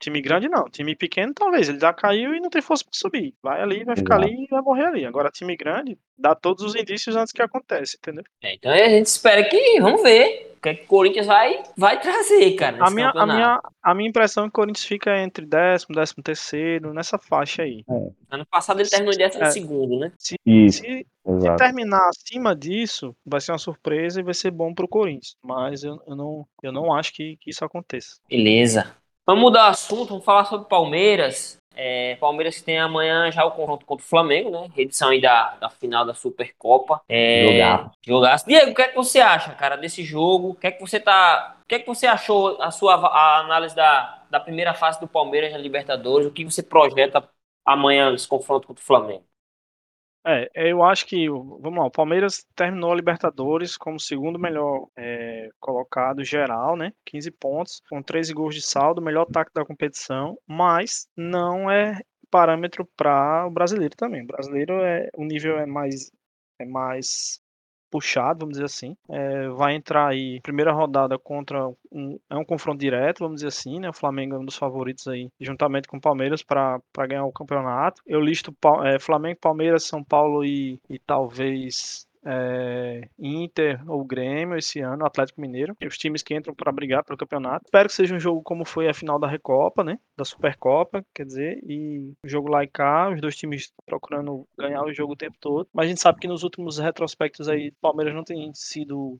[0.00, 3.34] Time grande não, time pequeno talvez, ele já caiu e não tem força para subir.
[3.42, 5.04] Vai ali, vai ficar ali e vai morrer ali.
[5.04, 8.24] Agora time grande dá todos os indícios antes que aconteça, entendeu?
[8.42, 11.62] É, então a gente espera que, vamos ver, o que, é que o Corinthians vai,
[11.76, 12.78] vai trazer, cara.
[12.80, 16.22] A minha, a, minha, a minha impressão é que o Corinthians fica entre décimo, décimo
[16.22, 17.84] terceiro, nessa faixa aí.
[17.88, 18.10] É.
[18.30, 20.12] Ano passado ele terminou em décimo é, segundo, né?
[20.18, 24.74] Se, Isso, se, se, terminar acima disso, vai ser uma surpresa e vai ser bom
[24.74, 25.34] pro Corinthians.
[25.42, 28.16] Mas eu, eu, não, eu não acho que, que isso aconteça.
[28.28, 28.94] Beleza.
[29.26, 31.60] Vamos mudar o assunto, vamos falar sobre Palmeiras.
[31.74, 34.68] É, Palmeiras que tem amanhã já o confronto contra o Flamengo, né?
[34.76, 37.00] Edição aí da, da final da Supercopa.
[37.08, 37.90] É, jogar.
[38.06, 38.46] Jogaço.
[38.46, 40.50] Diego, o que é que você acha, cara, desse jogo?
[40.50, 41.56] O que é que você tá.
[41.62, 45.06] O que é que você achou a sua a análise da, da primeira fase do
[45.06, 46.26] Palmeiras na Libertadores?
[46.26, 47.26] O que você projeta
[47.64, 49.24] amanhã nesse confronto contra o Flamengo?
[50.26, 55.48] É, eu acho que, vamos lá, o Palmeiras terminou a Libertadores como segundo melhor é,
[55.58, 56.92] colocado geral, né?
[57.06, 62.86] 15 pontos, com 13 gols de saldo, melhor ataque da competição, mas não é parâmetro
[62.96, 64.22] para o brasileiro também.
[64.22, 66.12] O brasileiro é o nível é mais
[66.58, 67.39] é mais
[67.90, 68.96] puxado, vamos dizer assim.
[69.08, 73.80] É, vai entrar aí primeira rodada contra um, é um confronto direto, vamos dizer assim,
[73.80, 73.88] né?
[73.90, 78.02] O Flamengo é um dos favoritos aí, juntamente com o Palmeiras para ganhar o campeonato.
[78.06, 84.80] Eu listo é, Flamengo, Palmeiras, São Paulo e, e talvez é, Inter ou Grêmio esse
[84.80, 87.64] ano, Atlético Mineiro, os times que entram para brigar pelo campeonato.
[87.66, 89.98] Espero que seja um jogo como foi a final da Recopa, né?
[90.16, 94.82] Da Supercopa, quer dizer, e o jogo lá e cá, os dois times procurando ganhar
[94.84, 95.68] o jogo o tempo todo.
[95.72, 99.18] Mas a gente sabe que nos últimos retrospectos aí, Palmeiras não tem sido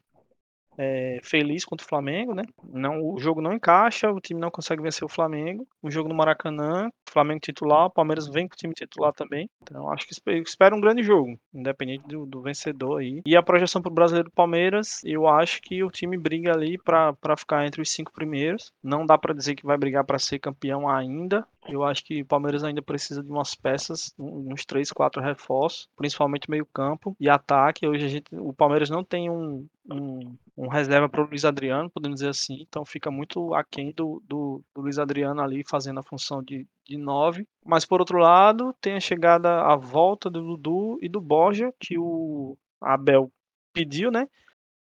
[0.82, 2.44] é, feliz contra o Flamengo, né?
[2.64, 5.68] Não, o jogo não encaixa, o time não consegue vencer o Flamengo.
[5.82, 9.50] O jogo no Maracanã, Flamengo titular, o Palmeiras vem com o time titular também.
[9.62, 13.20] Então acho que espera um grande jogo, independente do, do vencedor aí.
[13.26, 17.36] E a projeção para o brasileiro Palmeiras, eu acho que o time briga ali para
[17.36, 18.72] ficar entre os cinco primeiros.
[18.82, 21.46] Não dá para dizer que vai brigar para ser campeão ainda.
[21.68, 26.50] Eu acho que o Palmeiras ainda precisa de umas peças, uns três, quatro reforços, principalmente
[26.50, 27.86] meio campo e ataque.
[27.86, 32.16] Hoje gente, o Palmeiras não tem um, um, um reserva para o Luiz Adriano, podemos
[32.16, 36.42] dizer assim, então fica muito aquém do, do, do Luiz Adriano ali fazendo a função
[36.42, 37.46] de, de nove.
[37.64, 41.98] Mas por outro lado, tem a chegada, a volta do Dudu e do Borja, que
[41.98, 43.30] o Abel
[43.72, 44.26] pediu, né?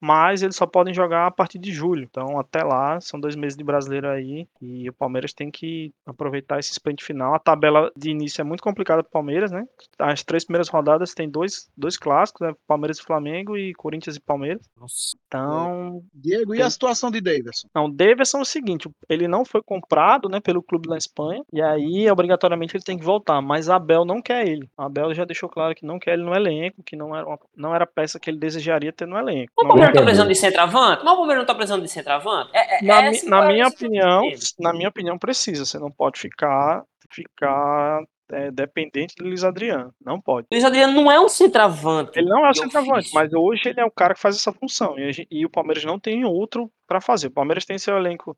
[0.01, 2.07] Mas eles só podem jogar a partir de julho.
[2.09, 6.59] Então, até lá, são dois meses de brasileiro aí, e o Palmeiras tem que aproveitar
[6.59, 7.35] esse sprint final.
[7.35, 9.65] A tabela de início é muito complicada para o Palmeiras, né?
[9.99, 12.55] As três primeiras rodadas tem dois, dois clássicos, né?
[12.67, 14.63] Palmeiras e Flamengo e Corinthians e Palmeiras.
[14.79, 15.17] Nossa.
[15.27, 16.03] Então.
[16.15, 17.69] Diego, e a situação de Davidson?
[17.75, 21.43] Não, o Davidson é o seguinte: ele não foi comprado né, pelo clube da Espanha,
[21.53, 24.69] e aí, obrigatoriamente, ele tem que voltar, mas a Abel não quer ele.
[24.77, 27.39] A Abel já deixou claro que não quer ele no elenco, que não era, uma,
[27.57, 29.53] não era peça que ele desejaria ter no elenco.
[29.63, 31.05] Não não tá precisando de centroavante?
[31.05, 32.51] Mas o Palmeiras não tá precisando de centroavante?
[32.55, 34.23] É, é, na, é assim, na minha opinião,
[34.59, 35.65] na minha opinião, precisa.
[35.65, 39.93] Você não pode ficar, ficar é, dependente do Luiz Adriano.
[40.05, 40.47] Não pode.
[40.53, 42.19] Luiz Adriano não é um centroavante.
[42.19, 44.99] Ele não é um centroavante, mas hoje ele é o cara que faz essa função.
[44.99, 47.29] E, e o Palmeiras não tem outro para fazer.
[47.29, 48.37] O Palmeiras tem seu elenco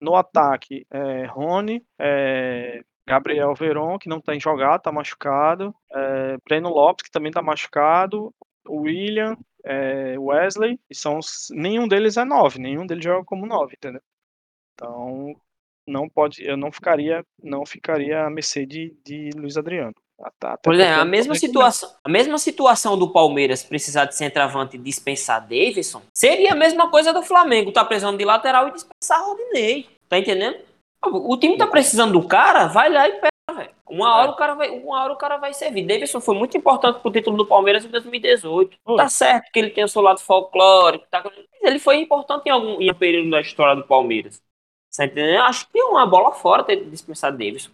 [0.00, 5.74] no ataque: é, Rony, é, Gabriel Veron, que não tem jogado, tá machucado.
[5.92, 8.34] É, Breno Lopes, que também tá machucado.
[8.68, 11.20] William, é, Wesley, e são
[11.50, 14.02] nenhum deles é 9, nenhum deles joga como 9, entendeu?
[14.74, 15.34] Então,
[15.86, 19.94] não pode, eu não ficaria, não ficaria a mercê de, de Luiz Adriano.
[20.22, 24.78] Até Por exemplo, a mesma situação, a mesma situação do Palmeiras precisar de centroavante e
[24.78, 29.88] dispensar Davidson, seria a mesma coisa do Flamengo, tá precisando de lateral e dispensar Rodinei.
[30.08, 30.58] Tá entendendo?
[31.04, 33.31] O time tá precisando do cara, vai lá e.
[33.88, 34.30] Uma hora, é.
[34.30, 35.86] o cara vai, uma hora o cara vai servir.
[35.86, 38.78] Davidson foi muito importante pro título do Palmeiras em 2018.
[38.96, 41.22] Tá certo que ele tem o seu lado folclórico, tá...
[41.60, 44.42] ele foi importante em algum em um período da história do Palmeiras.
[44.90, 45.42] Você entendeu?
[45.42, 47.70] Acho que é uma bola fora ter dispensado Davidson.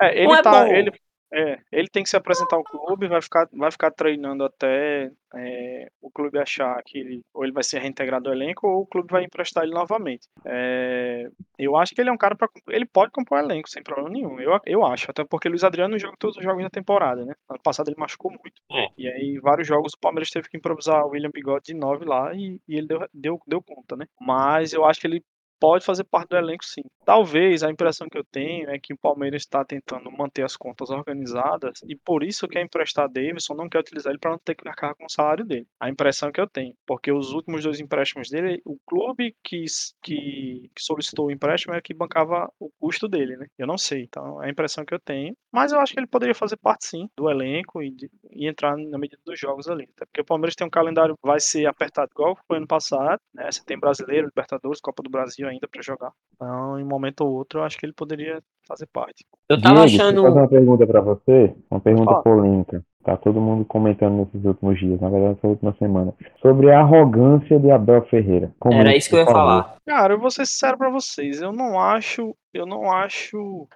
[0.00, 0.92] É, ele, é tá, ele,
[1.32, 5.88] é, ele tem que se apresentar ao clube, vai ficar, vai ficar treinando até é,
[6.00, 9.10] o clube achar que ele, ou ele vai ser reintegrado ao elenco ou o clube
[9.10, 10.28] vai emprestar ele novamente.
[10.44, 13.82] É, eu acho que ele é um cara para ele pode compor o elenco sem
[13.82, 14.40] problema nenhum.
[14.40, 17.34] Eu, eu acho, até porque Luiz Adriano joga todos os jogos da temporada, né?
[17.48, 18.60] Ano passado ele machucou muito.
[18.72, 18.88] É.
[18.98, 22.34] E aí vários jogos o Palmeiras teve que improvisar o William Bigode de 9 lá
[22.34, 24.06] e, e ele deu, deu, deu conta, né?
[24.20, 25.24] Mas eu acho que ele
[25.60, 26.82] pode fazer parte do elenco sim.
[27.04, 30.90] Talvez a impressão que eu tenho é que o Palmeiras está tentando manter as contas
[30.90, 34.66] organizadas e por isso quer emprestar Davidson, não quer utilizar ele para não ter que
[34.68, 35.66] arcar com o salário dele.
[35.78, 39.64] A impressão que eu tenho, porque os últimos dois empréstimos dele, o clube que,
[40.02, 43.46] que, que solicitou o empréstimo é que bancava o custo dele, né?
[43.58, 45.36] Eu não sei, então é a impressão que eu tenho.
[45.52, 48.76] Mas eu acho que ele poderia fazer parte sim do elenco e, de, e entrar
[48.76, 49.88] na medida dos jogos ali.
[49.96, 53.50] Até porque o Palmeiras tem um calendário vai ser apertado igual foi ano passado, né?
[53.50, 56.12] Você tem Brasileiro, Libertadores, Copa do Brasil ainda para jogar.
[56.34, 59.24] Então, em um momento ou outro, eu acho que ele poderia fazer parte.
[59.48, 60.22] Eu tava Diego, achando.
[60.22, 62.22] fazer uma pergunta para você, uma pergunta ah.
[62.22, 62.84] polêmica.
[63.02, 66.14] Tá todo mundo comentando nesses últimos dias, na verdade, essa última semana.
[66.42, 68.52] Sobre a arrogância de Abel Ferreira.
[68.58, 69.76] Como Era isso que eu ia falar.
[69.86, 71.40] Cara, eu vou ser sincero pra vocês.
[71.40, 72.36] Eu não acho.
[72.52, 73.66] Eu não acho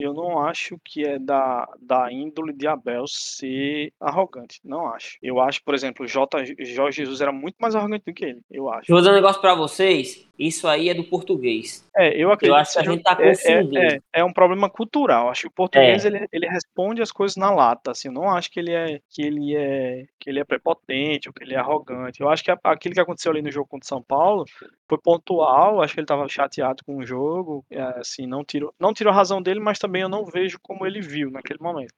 [0.00, 4.60] eu não acho que é da, da índole de Abel ser arrogante.
[4.64, 5.18] Não acho.
[5.22, 8.40] Eu acho, por exemplo, J, Jorge Jesus era muito mais arrogante do que ele.
[8.50, 8.90] Eu acho.
[8.90, 10.28] Vou dizer um negócio pra vocês.
[10.40, 11.86] Isso aí é do português.
[11.94, 13.76] É, eu acredito eu acho que a gente tá confundindo.
[13.76, 15.28] É, é, é, um problema cultural.
[15.28, 16.08] Acho que o português é.
[16.08, 17.90] ele, ele responde as coisas na lata.
[17.90, 21.34] Assim, eu não acho que ele é que ele é que ele é prepotente ou
[21.34, 22.22] que ele é arrogante.
[22.22, 24.46] Eu acho que aquilo que aconteceu ali no jogo contra o São Paulo
[24.88, 25.82] foi pontual.
[25.82, 27.62] Acho que ele estava chateado com o jogo.
[27.70, 30.86] É, assim, não tirou não tirou a razão dele, mas também eu não vejo como
[30.86, 31.94] ele viu naquele momento.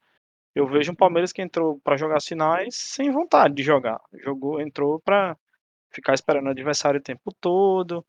[0.55, 3.99] Eu vejo um Palmeiras que entrou para jogar sinais sem vontade de jogar.
[4.13, 5.35] Jogou, entrou para
[5.91, 8.05] ficar esperando o adversário o tempo todo,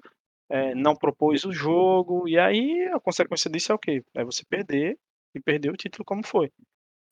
[0.49, 4.03] é, não propôs o jogo, e aí a consequência disso é o quê?
[4.15, 4.99] É você perder
[5.35, 6.51] e perder o título como foi.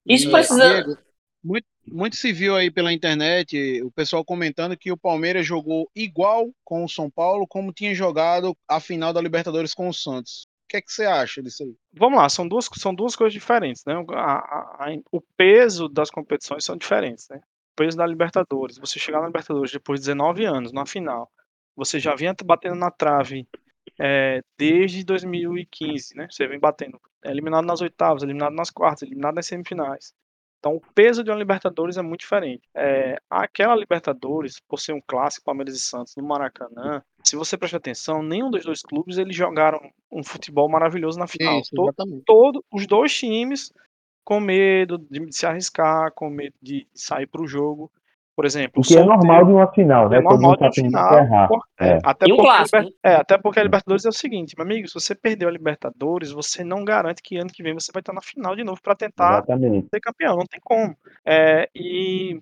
[0.06, 0.98] Isso precisa.
[1.42, 6.48] Muito, muito se viu aí pela internet o pessoal comentando que o Palmeiras jogou igual
[6.62, 10.46] com o São Paulo como tinha jogado a final da Libertadores com o Santos.
[10.72, 11.76] Que é que você acha disso aí?
[11.92, 13.92] Vamos lá, são duas, são duas coisas diferentes, né?
[14.08, 17.36] A, a, a, o peso das competições são diferentes, né?
[17.36, 21.30] O peso da Libertadores, você chegar na Libertadores depois de 19 anos, na final,
[21.76, 23.46] você já vinha batendo na trave
[24.00, 26.26] é, desde 2015, né?
[26.30, 30.14] Você vem batendo, é eliminado nas oitavas, eliminado nas quartas, eliminado nas semifinais.
[30.62, 32.62] Então, o peso de uma Libertadores é muito diferente.
[32.72, 37.78] É, aquela Libertadores, por ser um clássico, Palmeiras e Santos, no Maracanã, se você prestar
[37.78, 41.58] atenção, nenhum dos dois clubes eles jogaram um futebol maravilhoso na final.
[41.58, 43.72] Isso, todo, todo, os dois times
[44.24, 47.90] com medo de se arriscar, com medo de sair para o jogo.
[48.34, 50.16] Por exemplo, o que é normal de uma final, né?
[50.16, 51.48] É normal de uma final.
[51.48, 51.98] Por, é, é.
[52.02, 55.14] Até, porque, clássico, é, até porque a Libertadores é o seguinte, meu amigo, se você
[55.14, 58.56] perdeu a Libertadores, você não garante que ano que vem você vai estar na final
[58.56, 59.88] de novo para tentar Exatamente.
[59.94, 60.96] ser campeão, não tem como.
[61.26, 62.40] É, e,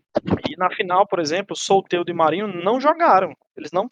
[0.49, 3.35] e, na final, por exemplo, Solteiro e Marinho não jogaram.
[3.57, 3.89] Eles não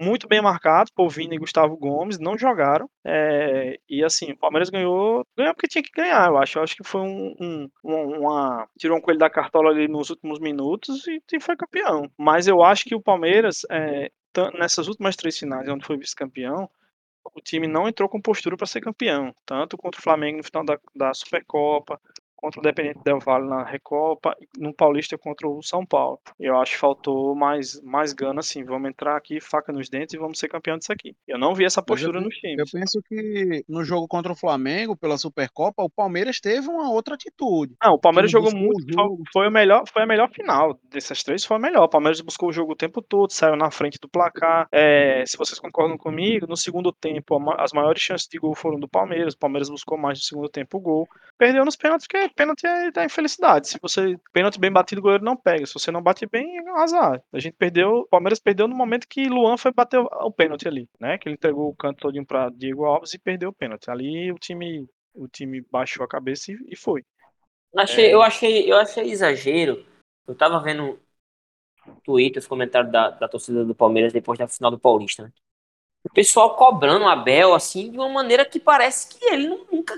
[0.00, 2.88] muito bem marcados, Vini e Gustavo Gomes, não jogaram.
[3.04, 6.58] É, e assim, o Palmeiras ganhou, ganhou porque tinha que ganhar, eu acho.
[6.58, 8.66] Eu acho que foi um, um uma.
[8.78, 12.10] Tirou um coelho da cartola ali nos últimos minutos e, e foi campeão.
[12.18, 14.10] Mas eu acho que o Palmeiras, é,
[14.58, 16.68] nessas últimas três finais, onde foi vice-campeão,
[17.34, 20.64] o time não entrou com postura para ser campeão, tanto contra o Flamengo no final
[20.64, 22.00] da, da Supercopa,
[22.40, 26.18] contra o Independente Del Valle na Recopa no Paulista contra o São Paulo.
[26.38, 30.18] Eu acho que faltou mais, mais gana, assim, vamos entrar aqui, faca nos dentes e
[30.18, 31.14] vamos ser campeão disso aqui.
[31.28, 32.58] Eu não vi essa postura eu, nos times.
[32.58, 37.14] Eu penso que no jogo contra o Flamengo, pela Supercopa, o Palmeiras teve uma outra
[37.14, 37.74] atitude.
[37.82, 41.44] Não, o Palmeiras jogou muito, foi, foi, o melhor, foi a melhor final dessas três,
[41.44, 41.84] foi a melhor.
[41.84, 44.66] O Palmeiras buscou o jogo o tempo todo, saiu na frente do placar.
[44.72, 48.88] É, se vocês concordam comigo, no segundo tempo, as maiores chances de gol foram do
[48.88, 49.34] Palmeiras.
[49.34, 51.08] O Palmeiras buscou mais no segundo tempo o gol.
[51.40, 53.66] Perdeu nos pênaltis, porque pênalti é da infelicidade.
[53.66, 55.64] Se você pênalti bem batido, o goleiro não pega.
[55.64, 57.18] Se você não bate bem, é azar.
[57.32, 60.86] A gente perdeu, o Palmeiras perdeu no momento que Luan foi bater o pênalti ali,
[61.00, 61.16] né?
[61.16, 63.90] Que ele entregou o canto todinho para Diego Alves e perdeu o pênalti.
[63.90, 67.06] Ali o time, o time baixou a cabeça e, e foi.
[67.74, 68.14] Achei, é...
[68.14, 69.86] eu achei, eu achei exagero.
[70.28, 71.00] Eu tava vendo
[72.04, 75.32] Twitter, os comentários da, da torcida do Palmeiras depois da final do Paulista, né?
[76.04, 79.94] o pessoal cobrando o Abel, assim, de uma maneira que parece que ele nunca,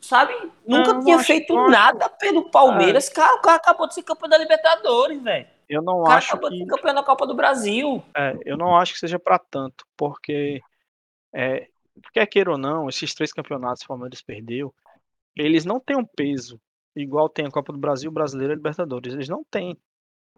[0.00, 0.34] sabe,
[0.66, 3.08] nunca não, tinha feito acho, nada pelo Palmeiras.
[3.08, 3.14] É.
[3.14, 5.46] Cara, o cara acabou de ser campeão da Libertadores, velho.
[5.68, 6.56] Eu não cara acho acabou que...
[6.56, 8.02] de ser campeão da Copa do Brasil.
[8.16, 10.60] É, eu não acho que seja para tanto, porque,
[11.32, 11.68] é,
[12.12, 14.74] quer queira ou não, esses três campeonatos que o Palmeiras perdeu,
[15.36, 16.60] eles não têm um peso
[16.94, 19.14] igual tem a Copa do Brasil, Brasileiro e Libertadores.
[19.14, 19.76] Eles não têm.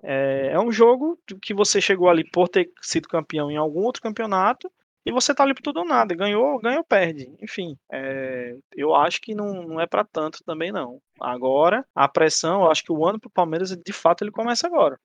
[0.03, 4.03] É, é um jogo que você chegou ali por ter sido campeão em algum outro
[4.03, 4.70] campeonato
[5.05, 7.35] e você tá ali por tudo ou nada, ganhou, ganhou, perde.
[7.41, 11.01] Enfim, é, eu acho que não, não é para tanto também não.
[11.21, 14.99] Agora, a pressão, eu acho que o ano pro Palmeiras, de fato, ele começa agora.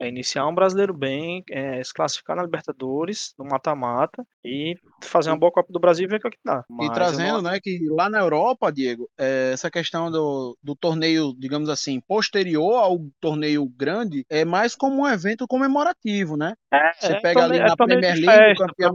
[0.00, 5.38] É iniciar um brasileiro bem, é, se classificar na Libertadores, no mata-mata, e fazer uma
[5.38, 6.64] boa Copa do Brasil e ver o que, é que dá.
[6.68, 7.50] Mas e trazendo, não...
[7.50, 12.74] né, que lá na Europa, Diego, é, essa questão do, do torneio, digamos assim, posterior
[12.74, 16.54] ao torneio grande, é mais como um evento comemorativo, né?
[16.72, 18.92] É, Você é, pega ali é na Premier League, festa, campeão...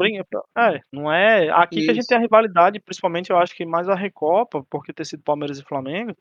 [0.58, 1.50] É, não é.
[1.50, 1.86] Aqui Isso.
[1.86, 5.06] que a gente tem a rivalidade, principalmente eu acho que mais a Recopa, porque ter
[5.06, 6.16] sido Palmeiras e Flamengo,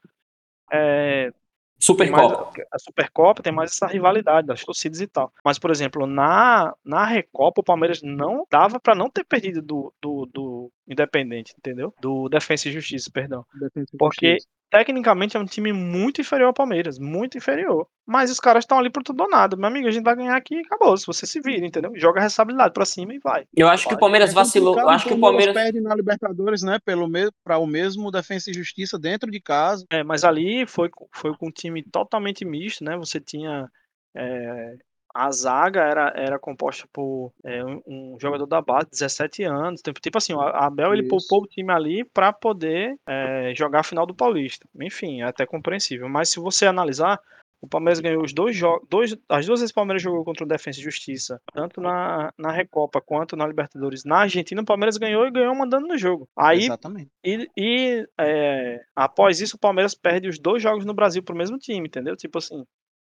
[0.73, 1.33] é,
[1.81, 2.53] Supercopa.
[2.71, 5.33] a Supercopa tem mais essa rivalidade das torcidas e tal.
[5.43, 9.95] Mas, por exemplo, na, na Recopa, o Palmeiras não dava para não ter perdido do,
[10.01, 11.95] do, do, Independente, entendeu?
[12.01, 13.47] Do Defensa e Justiça, perdão.
[13.55, 17.87] Defensa Porque Justiça tecnicamente é um time muito inferior ao Palmeiras, muito inferior.
[18.07, 19.57] Mas os caras estão ali por tudo ou nada.
[19.57, 20.97] Meu amigo, a gente vai ganhar aqui e acabou.
[20.97, 21.93] Se você se vira, entendeu?
[21.95, 23.45] Joga a responsabilidade pra cima e vai.
[23.55, 23.91] Eu acho vai.
[23.91, 24.79] que o Palmeiras vacilou.
[24.79, 26.79] Eu acho que o Palmeiras perde na Libertadores, né?
[26.85, 29.85] Pelo mesmo para o mesmo Defensa e Justiça dentro de casa.
[29.91, 32.97] É, mas ali foi foi com um time totalmente misto, né?
[32.97, 33.69] Você tinha
[34.17, 34.77] é,
[35.15, 39.83] a zaga era, era composta por é, um, um, jogador da base, 17 anos.
[39.83, 43.85] Tipo, tipo assim, a Abel ele poupou o time ali para poder é, jogar a
[43.85, 44.67] final do Paulista.
[44.81, 46.09] Enfim, é até compreensível.
[46.09, 47.21] Mas se você analisar,
[47.61, 48.87] o Palmeiras ganhou os dois jogos.
[48.89, 52.51] Dois, as duas vezes o Palmeiras jogou contra o Defensa e Justiça, tanto na, na
[52.51, 54.05] Recopa quanto na Libertadores.
[54.05, 56.29] Na Argentina, o Palmeiras ganhou e ganhou mandando no jogo.
[56.35, 57.11] Aí, Exatamente.
[57.23, 61.59] E, e é, após isso, o Palmeiras perde os dois jogos no Brasil pro mesmo
[61.59, 62.17] time, entendeu?
[62.17, 62.65] Tipo assim,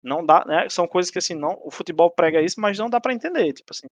[0.05, 0.69] não dá, né?
[0.69, 3.53] São coisas que assim, não, o futebol prega isso, mas não dá para entender.
[3.53, 3.87] Tipo assim,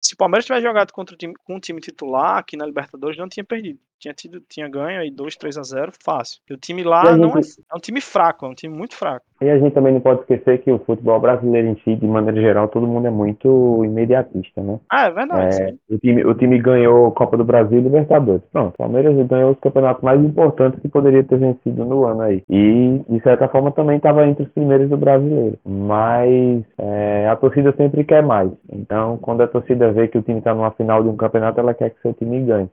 [0.00, 3.18] se o Palmeiras tivesse jogado contra o time, com o time titular aqui na Libertadores,
[3.18, 6.40] não tinha perdido tinha tido, tinha ganho aí 2, 3 a 0 fácil.
[6.48, 7.20] E o time lá gente...
[7.20, 9.24] não é, é, um time fraco, é um time muito fraco.
[9.40, 12.40] E a gente também não pode esquecer que o futebol brasileiro em si, de maneira
[12.40, 14.80] geral, todo mundo é muito imediatista, né?
[14.90, 15.62] Ah, é verdade.
[15.62, 18.42] É, o, time, o time ganhou Copa do Brasil e Libertadores.
[18.52, 22.42] Pronto, o Palmeiras ganhou os campeonatos mais importantes que poderia ter vencido no ano aí.
[22.50, 25.56] E, de certa forma, também estava entre os primeiros do brasileiro.
[25.64, 28.50] Mas é, a torcida sempre quer mais.
[28.72, 31.74] Então, quando a torcida vê que o time está numa final de um campeonato, ela
[31.74, 32.68] quer que seu time ganhe.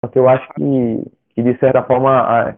[0.00, 2.56] Porque eu acho que, que de certa forma,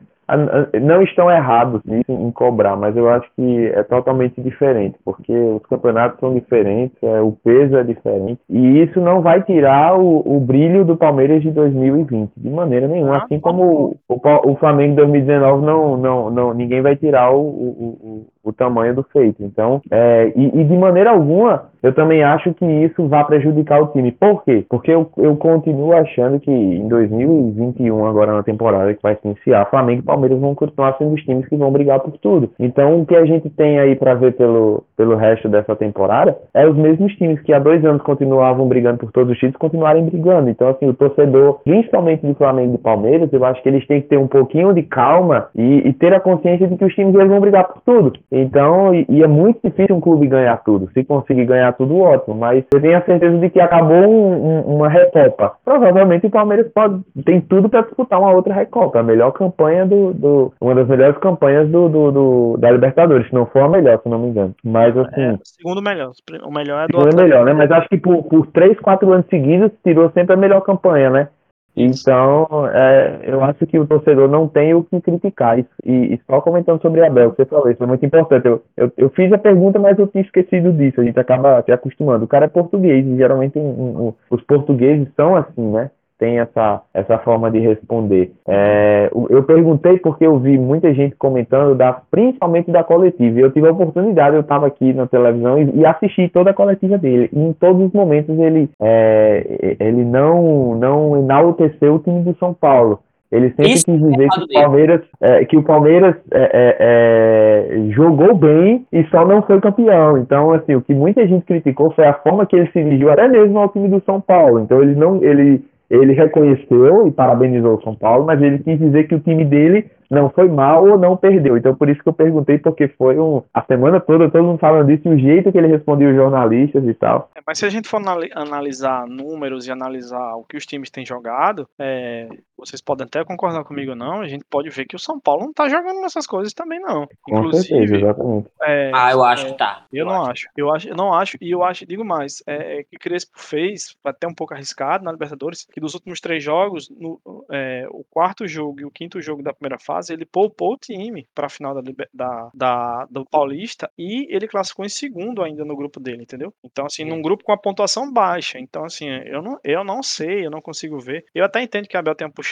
[0.80, 5.62] não estão errados nisso em cobrar, mas eu acho que é totalmente diferente, porque os
[5.66, 10.40] campeonatos são diferentes, é, o peso é diferente, e isso não vai tirar o, o
[10.40, 14.96] brilho do Palmeiras de 2020, de maneira nenhuma, assim como o, o, o Flamengo de
[14.96, 19.42] 2019 não, não, não, ninguém vai tirar o, o, o tamanho do feito.
[19.42, 23.88] Então, é, e, e, de maneira alguma, eu também acho que isso vai prejudicar o
[23.88, 24.12] time.
[24.12, 24.64] Por quê?
[24.68, 29.68] Porque eu, eu continuo achando que em 2021, agora na temporada que vai se iniciar,
[29.70, 32.50] Flamengo e Palmeiras vão continuar sendo os times que vão brigar por tudo.
[32.58, 36.66] Então, o que a gente tem aí para ver pelo, pelo resto dessa temporada é
[36.66, 40.48] os mesmos times que há dois anos continuavam brigando por todos os títulos continuarem brigando.
[40.48, 44.00] Então, assim, o torcedor, principalmente do Flamengo e do Palmeiras, eu acho que eles têm
[44.00, 47.14] que ter um pouquinho de calma e, e ter a consciência de que os times
[47.14, 48.12] eles vão brigar por tudo.
[48.32, 50.88] Então, e, é muito difícil um clube ganhar tudo.
[50.92, 52.36] Se conseguir ganhar tudo, ótimo.
[52.36, 55.54] Mas eu tenho a certeza de que acabou um, um, uma recopa.
[55.64, 59.00] Provavelmente o Palmeiras pode, tem tudo para disputar uma outra recopa.
[59.00, 60.14] A melhor campanha do.
[60.14, 63.26] do uma das melhores campanhas do, do, do, da Libertadores.
[63.26, 64.54] Se não for a melhor, se não me engano.
[64.64, 65.22] Mas assim.
[65.22, 66.12] É, segundo melhor.
[66.44, 66.98] O melhor é do.
[66.98, 67.52] Segundo é melhor, né?
[67.52, 71.28] Mas acho que por, por 3, 4 anos seguidos tirou sempre a melhor campanha, né?
[71.76, 75.58] Então, é, eu acho que o torcedor não tem o que criticar.
[75.58, 78.46] E, e só comentando sobre Abel, você falou, isso é muito importante.
[78.46, 81.00] Eu, eu, eu, fiz a pergunta, mas eu tinha esquecido disso.
[81.00, 82.24] A gente acaba se acostumando.
[82.24, 85.90] O cara é português, e geralmente um, um, os portugueses são assim, né?
[86.20, 88.30] Tem essa, essa forma de responder.
[88.46, 93.40] É, eu perguntei porque eu vi muita gente comentando, da, principalmente da coletiva.
[93.40, 96.98] Eu tive a oportunidade, eu estava aqui na televisão e, e, assisti toda a coletiva
[96.98, 97.30] dele.
[97.32, 102.52] E em todos os momentos ele, é, ele não, não enalteceu o time do São
[102.52, 103.00] Paulo.
[103.32, 106.76] Ele sempre Isso quis dizer é que o Palmeiras, é, que o Palmeiras é, é,
[106.80, 110.18] é, jogou bem e só não foi campeão.
[110.18, 113.28] Então, assim, o que muita gente criticou foi a forma que ele se dirigiu até
[113.28, 114.58] mesmo ao time do São Paulo.
[114.58, 119.08] Então, ele não, ele ele reconheceu e parabenizou o São Paulo, mas ele quis dizer
[119.08, 121.56] que o time dele não foi mal ou não perdeu.
[121.56, 124.88] Então, por isso que eu perguntei, porque foi um, a semana toda todo mundo falando
[124.88, 127.30] disso, e o jeito que ele respondeu os jornalistas e tal.
[127.36, 128.00] É, mas se a gente for
[128.34, 132.28] analisar números e analisar o que os times têm jogado, é,
[132.60, 135.44] vocês podem até concordar comigo ou não, a gente pode ver que o São Paulo
[135.44, 137.08] não tá jogando nessas coisas também, não.
[137.22, 138.48] Com Inclusive, certeza, exatamente.
[138.62, 139.86] É, ah, eu acho é, que tá.
[139.92, 140.30] Eu, eu não acho.
[140.30, 140.48] acho.
[140.56, 143.96] Eu acho, eu não acho, e eu acho, digo mais, é, é que Crespo fez,
[144.04, 148.46] até um pouco arriscado na Libertadores, que dos últimos três jogos, no, é, o quarto
[148.46, 151.74] jogo e o quinto jogo da primeira fase, ele poupou o time para a final
[151.74, 151.80] da,
[152.12, 156.52] da, da, do Paulista e ele classificou em segundo ainda no grupo dele, entendeu?
[156.64, 158.58] Então, assim, num grupo com a pontuação baixa.
[158.58, 161.24] Então, assim, eu não, eu não sei, eu não consigo ver.
[161.34, 162.49] Eu até entendo que a Abel tenha puxado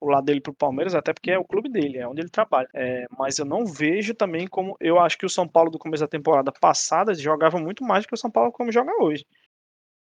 [0.00, 2.68] o lado dele pro Palmeiras, até porque é o clube dele, é onde ele trabalha.
[2.74, 4.76] É, mas eu não vejo também como.
[4.80, 8.08] Eu acho que o São Paulo do começo da temporada passada jogava muito mais do
[8.08, 9.24] que o São Paulo como joga hoje.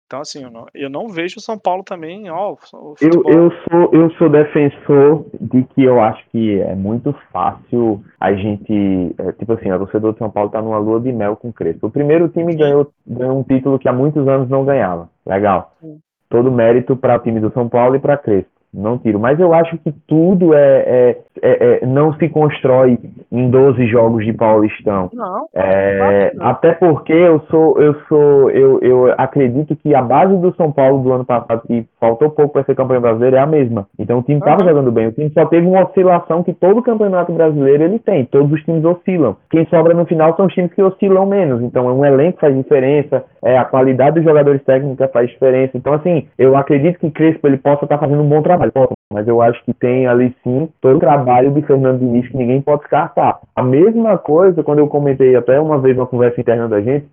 [0.08, 2.56] Então, assim, eu não, eu não vejo o São Paulo também, ó.
[3.02, 8.34] Eu, eu, sou, eu sou defensor de que eu acho que é muito fácil a
[8.34, 9.14] gente.
[9.18, 11.54] É, tipo assim, o torcedor de São Paulo tá numa lua de mel com o
[11.54, 11.88] Crespo.
[11.88, 15.10] O primeiro time ganhou, ganhou um título que há muitos anos não ganhava.
[15.26, 15.76] Legal.
[16.30, 19.20] Todo mérito para o time do São Paulo e para Crespo não tiro.
[19.20, 22.98] Mas eu acho que tudo é, é, é, é, não se constrói
[23.32, 25.10] em 12 jogos de Paulistão.
[25.14, 26.48] Não, é, não.
[26.48, 31.04] Até porque eu sou, eu sou, eu, eu acredito que a base do São Paulo
[31.04, 33.88] do ano passado, que faltou pouco para ser campeão brasileiro, é a mesma.
[33.98, 34.70] Então o time estava uhum.
[34.70, 35.08] jogando bem.
[35.08, 38.26] O time só teve uma oscilação que todo campeonato brasileiro ele tem.
[38.26, 39.36] Todos os times oscilam.
[39.50, 41.62] Quem sobra no final são os times que oscilam menos.
[41.64, 45.78] Então um elenco faz diferença, é, a qualidade dos jogadores técnicos faz diferença.
[45.78, 48.67] Então, assim, eu acredito que Crespo ele possa estar tá fazendo um bom trabalho
[49.12, 52.62] mas eu acho que tem ali sim todo o trabalho de Fernando Diniz que ninguém
[52.62, 53.40] pode descartar.
[53.56, 57.08] A mesma coisa quando eu comentei até uma vez uma conversa interna da gente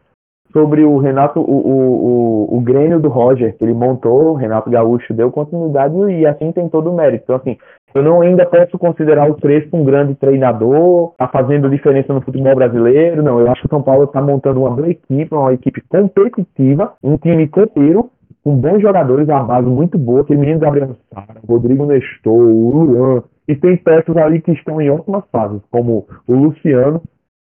[0.53, 4.71] sobre o Renato, o, o, o, o Grêmio do Roger, que ele montou, o Renato
[4.71, 7.25] Gaúcho deu continuidade e assim tem todo o mérito.
[7.25, 7.59] Então, assim,
[7.93, 12.55] eu não ainda posso considerar o Crespo um grande treinador, tá fazendo diferença no futebol
[12.55, 13.41] brasileiro, não.
[13.41, 17.17] Eu acho que o São Paulo está montando uma boa equipe, uma equipe competitiva, um
[17.17, 18.11] time copeiro,
[18.45, 23.57] com bons jogadores, uma base muito boa, aquele menino Gabriel Sara, Rodrigo Nestor, Luan, e
[23.57, 27.01] tem peças ali que estão em ótimas fases, como o Luciano,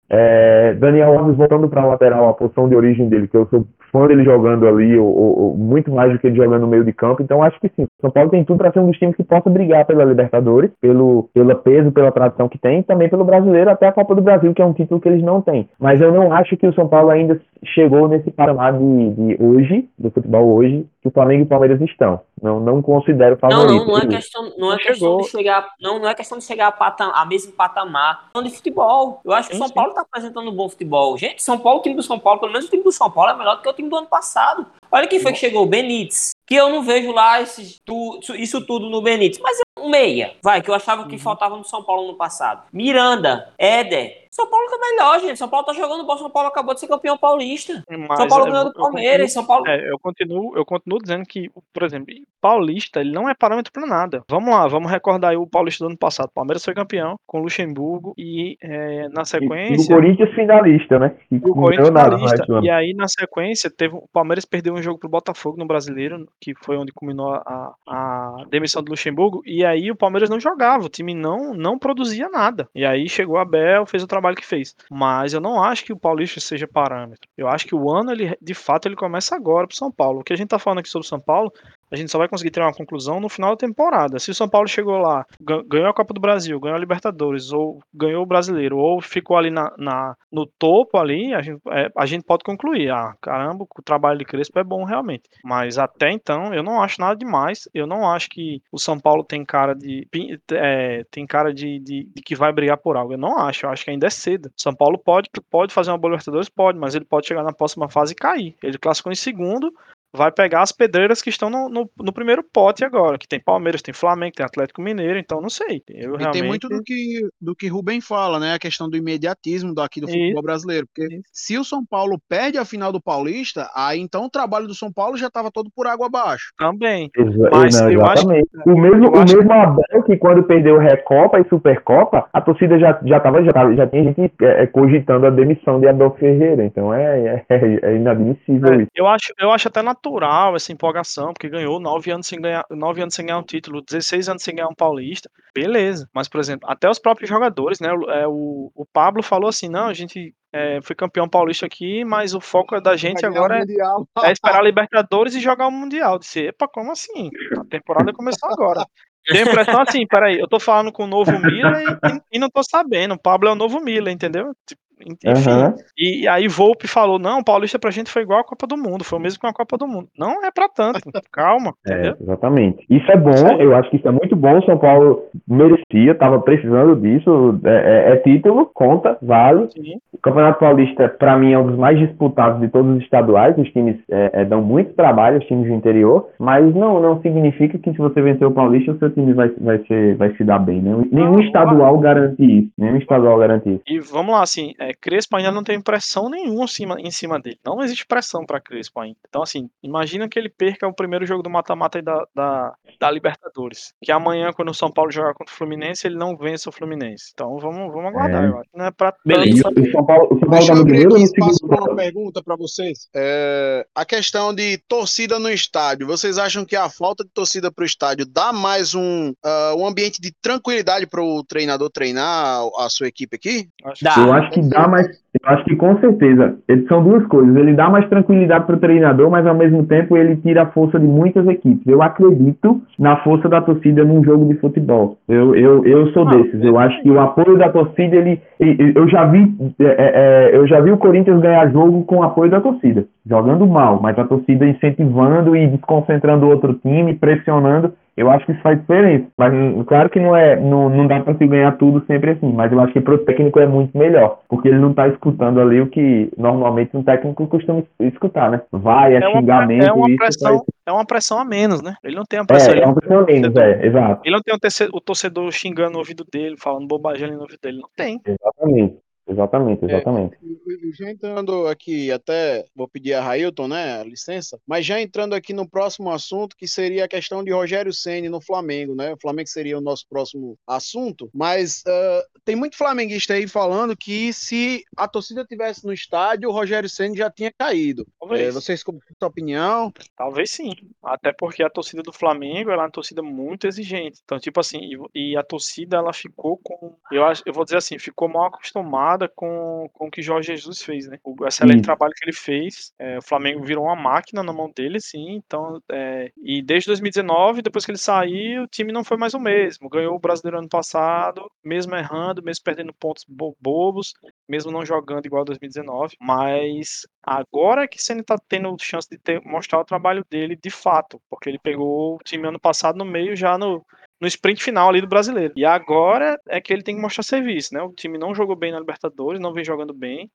[0.09, 3.65] é, Daniel Alves voltando para a lateral, a posição de origem dele, que eu sou
[3.91, 6.93] fã dele jogando ali, ou, ou, muito mais do que ele jogando no meio de
[6.93, 7.23] campo.
[7.23, 7.87] Então acho que sim.
[8.01, 11.29] São Paulo tem tudo para ser um dos times que possa brigar pela Libertadores, pelo,
[11.33, 14.53] pelo peso, pela tradição que tem, e também pelo brasileiro, até a Copa do Brasil,
[14.53, 15.67] que é um título que eles não têm.
[15.79, 19.89] Mas eu não acho que o São Paulo ainda chegou nesse patamar de, de hoje,
[19.97, 22.21] do futebol hoje, que o Flamengo e o Palmeiras estão.
[22.41, 23.67] Não, não considero favorito.
[23.67, 26.43] Não, não, não é questão, não é questão de chegar, não, não é questão de
[26.43, 29.21] chegar a, patam, a mesmo patamar de futebol.
[29.23, 31.17] Eu acho que o São Paulo está apresentando um bom futebol.
[31.17, 33.31] Gente, São Paulo, o time do São Paulo, pelo menos o time do São Paulo
[33.31, 34.65] é melhor do que o time do ano passado.
[34.91, 36.31] Olha quem foi que chegou, o Benítez.
[36.47, 39.41] Que eu não vejo lá esses, tu, isso tudo no Benítez.
[39.41, 41.19] Mas é um meia, vai, que eu achava que uhum.
[41.19, 42.63] faltava no São Paulo no passado.
[42.71, 45.37] Miranda, Éder, são Paulo tá melhor, gente.
[45.37, 46.17] São Paulo tá jogando bom.
[46.17, 47.81] São Paulo acabou de ser campeão paulista.
[47.89, 49.31] Mas São Paulo é, ganhou do Palmeiras.
[49.31, 49.65] São Paulo.
[49.65, 53.87] É, eu continuo, eu continuo dizendo que, por exemplo, Paulista ele não é parâmetro para
[53.87, 54.23] nada.
[54.29, 56.29] Vamos lá, vamos recordar aí o Paulista do ano passado.
[56.33, 59.91] Palmeiras foi campeão com Luxemburgo e é, na sequência.
[59.91, 61.15] E, o Corinthians finalista, né?
[61.31, 62.45] E o Corinthians finalista.
[62.61, 66.53] E aí na sequência teve o Palmeiras perdeu um jogo pro Botafogo no Brasileiro, que
[66.61, 69.41] foi onde culminou a, a demissão do Luxemburgo.
[69.45, 72.67] E aí o Palmeiras não jogava, o time não não produzia nada.
[72.75, 74.75] E aí chegou a Bel, fez o trabalho trabalho que fez.
[74.89, 77.29] Mas eu não acho que o Paulista seja parâmetro.
[77.37, 80.19] Eu acho que o ano, ele, de fato, ele começa agora pro São Paulo.
[80.19, 81.51] O que a gente tá falando aqui sobre o São Paulo
[81.91, 84.19] a gente só vai conseguir ter uma conclusão no final da temporada.
[84.19, 85.25] Se o São Paulo chegou lá,
[85.67, 89.49] ganhou a Copa do Brasil, ganhou a Libertadores, ou ganhou o Brasileiro, ou ficou ali
[89.49, 92.89] na, na no topo ali, a gente, é, a gente pode concluir.
[92.89, 95.23] Ah, caramba, o trabalho de Crespo é bom realmente.
[95.43, 97.69] Mas até então, eu não acho nada demais.
[97.73, 100.07] Eu não acho que o São Paulo tem cara de.
[100.51, 103.13] É, tem cara de, de, de, que vai brigar por algo.
[103.13, 103.65] Eu não acho.
[103.65, 104.51] Eu acho que ainda é cedo.
[104.57, 106.49] São Paulo pode, pode fazer uma boa Libertadores?
[106.49, 108.55] Pode, mas ele pode chegar na próxima fase e cair.
[108.61, 109.73] Ele classificou em segundo,
[110.15, 113.81] vai pegar as pedreiras que estão no, no, no, primeiro pote agora, que tem Palmeiras,
[113.81, 115.83] tem Flamengo, tem Atlético Mineiro, então não sei.
[115.89, 116.31] Eu e realmente...
[116.31, 118.53] tem muito do que, do que Rubem fala, né?
[118.53, 120.87] A questão do imediatismo daqui do futebol brasileiro.
[120.87, 121.23] Porque Isso.
[121.31, 124.91] se o São Paulo perde a final do Paulista, aí então o trabalho do São
[124.91, 126.53] Paulo já estava todo por água abaixo.
[126.57, 127.09] Também.
[127.17, 131.49] Exa Mas não, eu acho O mesmo, o mesmo Abel que quando perdeu Recopa e
[131.49, 135.29] Supercopa, a torcida já, já, tava, já, tava, já tinha gente é, é, cogitando a
[135.29, 136.63] demissão de Abel Ferreira.
[136.63, 138.91] Então é, é, é inadmissível é, isso.
[138.95, 142.65] Eu acho, eu acho até natural natural essa empolgação, porque ganhou nove anos sem ganhar,
[142.69, 146.07] nove anos sem ganhar um título, 16 anos sem ganhar um paulista, beleza.
[146.13, 147.89] Mas, por exemplo, até os próprios jogadores, né?
[147.89, 152.33] É, o, o Pablo falou assim: não, a gente é, foi campeão paulista aqui, mas
[152.33, 153.63] o foco da gente agora é,
[154.29, 156.19] é, esperar a Libertadores e jogar o Mundial.
[156.19, 157.29] Disse, epa, como assim?
[157.59, 158.85] A temporada começou agora.
[159.27, 161.97] Tem a impressão assim, peraí, eu tô falando com o novo Miller
[162.31, 163.15] e, e, não tô sabendo.
[163.15, 164.53] O Pablo é o novo Miller, entendeu?
[164.67, 165.49] Tipo, enfim.
[165.49, 165.73] Uhum.
[165.97, 169.19] E, aí Volpe falou: não, Paulista pra gente foi igual a Copa do Mundo, foi
[169.19, 170.07] o mesmo com a Copa do Mundo.
[170.17, 170.99] Não é pra tanto,
[171.31, 171.73] calma.
[171.87, 172.85] É, exatamente.
[172.89, 174.61] Isso é bom, eu acho que isso é muito bom.
[174.63, 177.59] São Paulo merecia, tava precisando disso.
[177.63, 179.69] É, é, é título, conta, vale.
[179.71, 179.97] Sim.
[180.13, 183.57] O Campeonato Paulista, pra mim, é um dos mais disputados de todos os estaduais.
[183.57, 187.77] Os times é, é, dão muito trabalho, os times do interior, mas não, não significa
[187.77, 190.59] que se você vencer o Paulista, o seu time vai, vai, ser, vai se dar
[190.59, 190.81] bem.
[190.81, 191.05] Né?
[191.11, 192.69] Nenhum não, estadual garante isso.
[192.77, 193.81] Nenhum estadual garante isso.
[193.87, 197.59] E vamos lá, assim, é, Crespo ainda não tem pressão nenhuma cima, em cima dele.
[197.65, 199.17] Não existe pressão para Crespo ainda.
[199.27, 203.93] Então, assim, imagina que ele perca o primeiro jogo do mata-mata da, da, da, Libertadores.
[204.03, 207.31] Que amanhã, quando o São Paulo jogar contra o Fluminense, ele não vença o Fluminense.
[207.33, 208.47] Então, vamos, vamos aguardar, é.
[208.47, 208.69] eu acho.
[208.73, 209.69] Não é pra Beleza.
[209.69, 212.43] O São Paulo, o São Paulo Deixa tá eu abrir aqui espaço para uma pergunta
[212.43, 213.07] para vocês.
[213.15, 216.07] É, a questão de torcida no estádio.
[216.07, 219.87] Vocês acham que a falta de torcida para o estádio dá mais um, uh, um
[219.87, 223.69] ambiente de tranquilidade para o treinador treinar a sua equipe aqui?
[224.01, 224.15] Dá.
[224.17, 226.55] Eu acho que dá, mas eu acho que com certeza.
[226.87, 227.55] São duas coisas.
[227.55, 230.99] Ele dá mais tranquilidade para o treinador, mas ao mesmo tempo ele tira a força
[230.99, 231.85] de muitas equipes.
[231.85, 235.17] Eu acredito na força da torcida num jogo de futebol.
[235.27, 236.63] Eu, eu, eu sou desses.
[236.63, 240.65] Eu acho que o apoio da torcida, ele, eu já vi, é, é, é, eu
[240.67, 244.23] já vi o Corinthians ganhar jogo com o apoio da torcida, jogando mal, mas a
[244.23, 247.93] torcida incentivando e desconcentrando o outro time, pressionando.
[248.17, 249.27] Eu acho que isso faz diferença.
[249.37, 249.51] Mas
[249.87, 252.51] claro que não é, não, não dá para se ganhar tudo sempre assim.
[252.51, 255.81] Mas eu acho que pro técnico é muito melhor, porque ele não tá escutando ali
[255.81, 258.61] o que normalmente um técnico costuma escutar, né?
[258.71, 259.85] Vai, é, é xingamento.
[259.85, 260.63] É uma pressão, faz...
[260.85, 261.95] é uma pressão a menos, né?
[262.03, 262.73] Ele não tem uma pressão.
[262.73, 264.21] É, é uma pressão a menos, é, exato.
[264.23, 264.55] Ele não tem
[264.93, 267.79] o torcedor xingando no ouvido dele, falando bobagem no ouvido dele.
[267.79, 268.21] Não tem.
[268.25, 268.97] Exatamente.
[269.27, 270.35] Exatamente, é, exatamente.
[270.35, 275.33] É, já entrando aqui, até vou pedir a Railton, né, a licença, mas já entrando
[275.33, 279.13] aqui no próximo assunto, que seria a questão de Rogério Ceni no Flamengo, né?
[279.13, 284.31] O Flamengo seria o nosso próximo assunto, mas uh, tem muito flamenguista aí falando que
[284.31, 288.05] se a torcida tivesse no estádio, o Rogério Ceni já tinha caído.
[288.31, 289.91] É, vocês com sua opinião?
[290.15, 290.71] Talvez sim,
[291.03, 294.19] até porque a torcida do Flamengo é uma torcida muito exigente.
[294.23, 294.79] Então, tipo assim,
[295.13, 298.45] e, e a torcida ela ficou com, eu acho, eu vou dizer assim, ficou mal
[298.45, 301.19] acostumada com, com o que Jorge Jesus fez, né?
[301.23, 302.93] O excelente trabalho que ele fez.
[302.99, 305.35] É, o Flamengo virou uma máquina na mão dele, sim.
[305.35, 309.39] Então, é, e desde 2019, depois que ele saiu, o time não foi mais o
[309.39, 309.89] mesmo.
[309.89, 314.13] Ganhou o Brasileiro ano passado, mesmo errando, mesmo perdendo pontos bo bobos,
[314.47, 316.15] mesmo não jogando igual a 2019.
[316.19, 320.69] Mas agora é que você está tendo chance de ter, mostrar o trabalho dele de
[320.69, 323.85] fato, porque ele pegou o time ano passado no meio já no
[324.19, 325.53] no sprint final ali do brasileiro.
[325.55, 327.81] E agora é que ele tem que mostrar serviço, né?
[327.81, 330.31] O time não jogou bem na Libertadores, não vem jogando bem.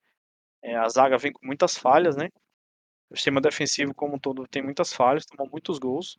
[0.62, 2.28] É, a zaga vem com muitas falhas, né?
[3.10, 6.18] O sistema defensivo, como um todo, tem muitas falhas, tomou muitos gols.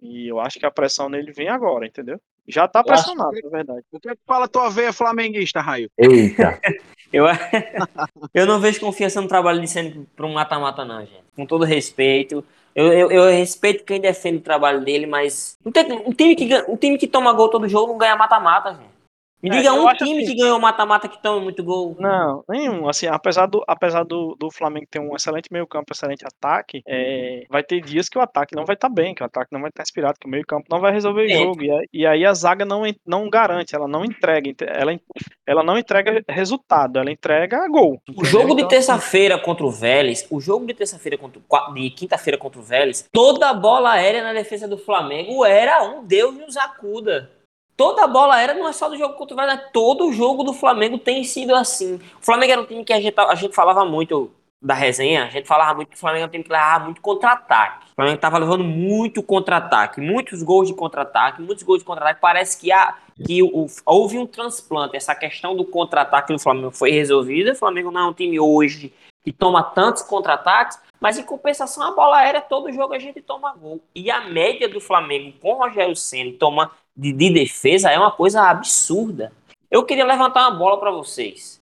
[0.00, 2.20] E eu acho que a pressão nele vem agora, entendeu?
[2.46, 3.84] Já tá pressionado, na verdade.
[3.90, 5.90] O que, é que fala tua veia flamenguista, Raio?
[5.98, 6.58] Eita!
[7.12, 7.24] eu,
[8.32, 11.24] eu não vejo confiança no trabalho de sendo para um mata-mata, não, gente.
[11.34, 12.44] Com todo respeito.
[12.78, 15.72] Eu, eu, eu, respeito quem defende o trabalho dele, mas um
[16.12, 18.97] time, que, um time que toma gol todo jogo não ganha mata-mata, gente.
[19.42, 21.96] Me é, diga um time assim, que ganhou mata-mata que toma muito gol.
[21.98, 22.88] Não, nenhum.
[22.88, 27.62] Assim, apesar do, apesar do, do Flamengo ter um excelente meio-campo, excelente ataque, é, vai
[27.62, 29.68] ter dias que o ataque não vai estar tá bem, que o ataque não vai
[29.68, 31.38] estar tá inspirado, que o meio-campo não vai resolver o é.
[31.38, 31.62] jogo.
[31.62, 34.52] E, e, aí a zaga não, não garante, ela não entrega.
[34.66, 34.98] Ela,
[35.46, 38.00] ela não entrega resultado, ela entrega gol.
[38.16, 41.40] O jogo de então, terça-feira contra o Vélez, o jogo de terça-feira contra
[41.74, 46.04] de quinta-feira contra o Vélez, toda a bola aérea na defesa do Flamengo era um
[46.04, 47.37] Deus nos acuda
[47.78, 50.42] toda a bola aérea não é só do jogo contra o Vasco, todo o jogo
[50.42, 51.94] do Flamengo tem sido assim.
[52.20, 55.30] O Flamengo era um time que a gente, a gente falava muito da resenha, a
[55.30, 57.86] gente falava muito que o Flamengo é um time que levava muito contra-ataque.
[57.92, 62.20] O Flamengo estava levando muito contra-ataque, muitos gols de contra-ataque, muitos gols de contra-ataque.
[62.20, 66.90] Parece que, a, que o, houve um transplante, essa questão do contra-ataque do Flamengo foi
[66.90, 67.52] resolvida.
[67.52, 68.92] O Flamengo não é um time hoje
[69.22, 73.54] que toma tantos contra-ataques, mas em compensação a bola aérea, todo jogo a gente toma
[73.54, 73.80] gol.
[73.94, 78.10] E a média do Flamengo com o Rogério Senna toma de, de defesa é uma
[78.10, 79.32] coisa absurda.
[79.70, 81.60] Eu queria levantar uma bola para vocês.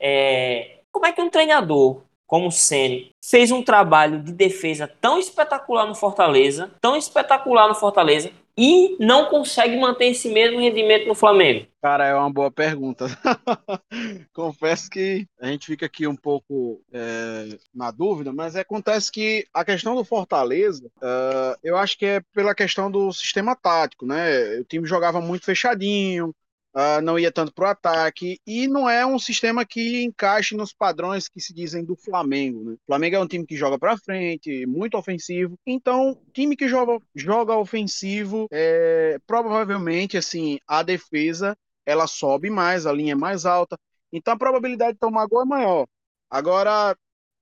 [0.00, 5.18] É, como é que um treinador como o Ceni fez um trabalho de defesa tão
[5.18, 11.14] espetacular no Fortaleza, tão espetacular no Fortaleza, e não consegue manter esse mesmo rendimento no
[11.14, 11.66] Flamengo?
[11.82, 13.06] Cara, é uma boa pergunta.
[14.32, 19.64] Confesso que a gente fica aqui um pouco é, na dúvida, mas acontece que a
[19.64, 24.58] questão do Fortaleza, uh, eu acho que é pela questão do sistema tático, né?
[24.58, 26.34] O time jogava muito fechadinho,
[26.76, 30.72] uh, não ia tanto para o ataque, e não é um sistema que encaixe nos
[30.72, 32.62] padrões que se dizem do Flamengo.
[32.62, 32.72] Né?
[32.74, 37.02] O Flamengo é um time que joga para frente, muito ofensivo, então, time que joga,
[37.14, 41.56] joga ofensivo, é, provavelmente, assim, a defesa
[41.86, 43.78] ela sobe mais, a linha é mais alta,
[44.12, 45.86] então a probabilidade de tomar gol é maior.
[46.28, 46.96] Agora,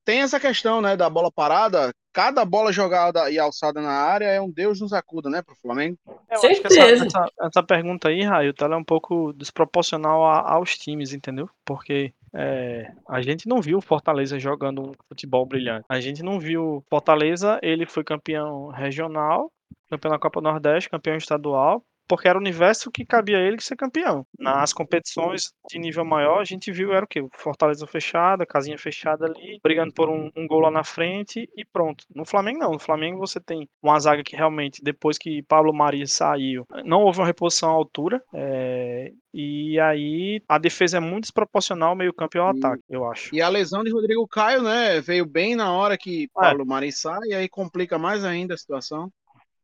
[0.05, 1.93] tem essa questão, né, da bola parada.
[2.13, 5.99] Cada bola jogada e alçada na área é um Deus nos acuda, né, pro Flamengo.
[6.31, 7.07] Eu Certeza.
[7.07, 11.49] Essa, essa, essa, pergunta aí, Raio, ela é um pouco desproporcional a, aos times, entendeu?
[11.65, 15.87] Porque é, a gente não viu Fortaleza jogando um futebol brilhante.
[15.89, 19.51] A gente não viu Fortaleza, ele foi campeão regional,
[19.91, 23.77] campeão da Copa Nordeste, campeão estadual, porque era o universo que cabia a ele ser
[23.77, 24.27] campeão.
[24.39, 27.25] Nas competições de nível maior, a gente viu era o quê?
[27.33, 32.05] Fortaleza fechada, casinha fechada ali, brigando por um, um, gol lá na frente e pronto.
[32.15, 36.07] No Flamengo não, no Flamengo você tem uma zaga que realmente, depois que Pablo Maria
[36.07, 39.13] saiu, não houve uma reposição à altura, é...
[39.33, 43.35] e aí a defesa é muito desproporcional meio campo e ao ataque, eu acho.
[43.35, 46.29] E a lesão de Rodrigo Caio, né, veio bem na hora que é.
[46.35, 46.67] Pablo é.
[46.67, 49.11] Maria sai, e aí complica mais ainda a situação.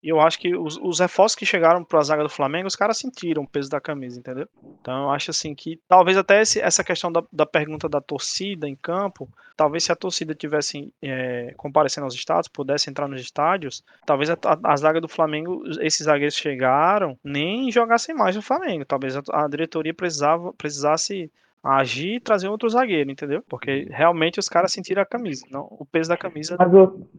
[0.02, 2.76] E eu acho que os, os reforços que chegaram para a zaga do Flamengo, os
[2.76, 4.48] caras sentiram o peso da camisa, entendeu?
[4.80, 8.66] Então eu acho assim que talvez até esse, essa questão da, da pergunta da torcida
[8.66, 13.84] em campo, talvez se a torcida tivesse é, comparecendo aos estádios, pudesse entrar nos estádios,
[14.06, 18.86] talvez a, a, a, zaga do Flamengo, esses zagueiros chegaram, nem jogassem mais no Flamengo.
[18.86, 21.30] Talvez a, a diretoria precisava, precisasse
[21.62, 23.42] agir e trazer outro zagueiro, entendeu?
[23.48, 26.56] Porque realmente os caras sentiram a camisa, não o peso da camisa.
[26.58, 26.72] Mas,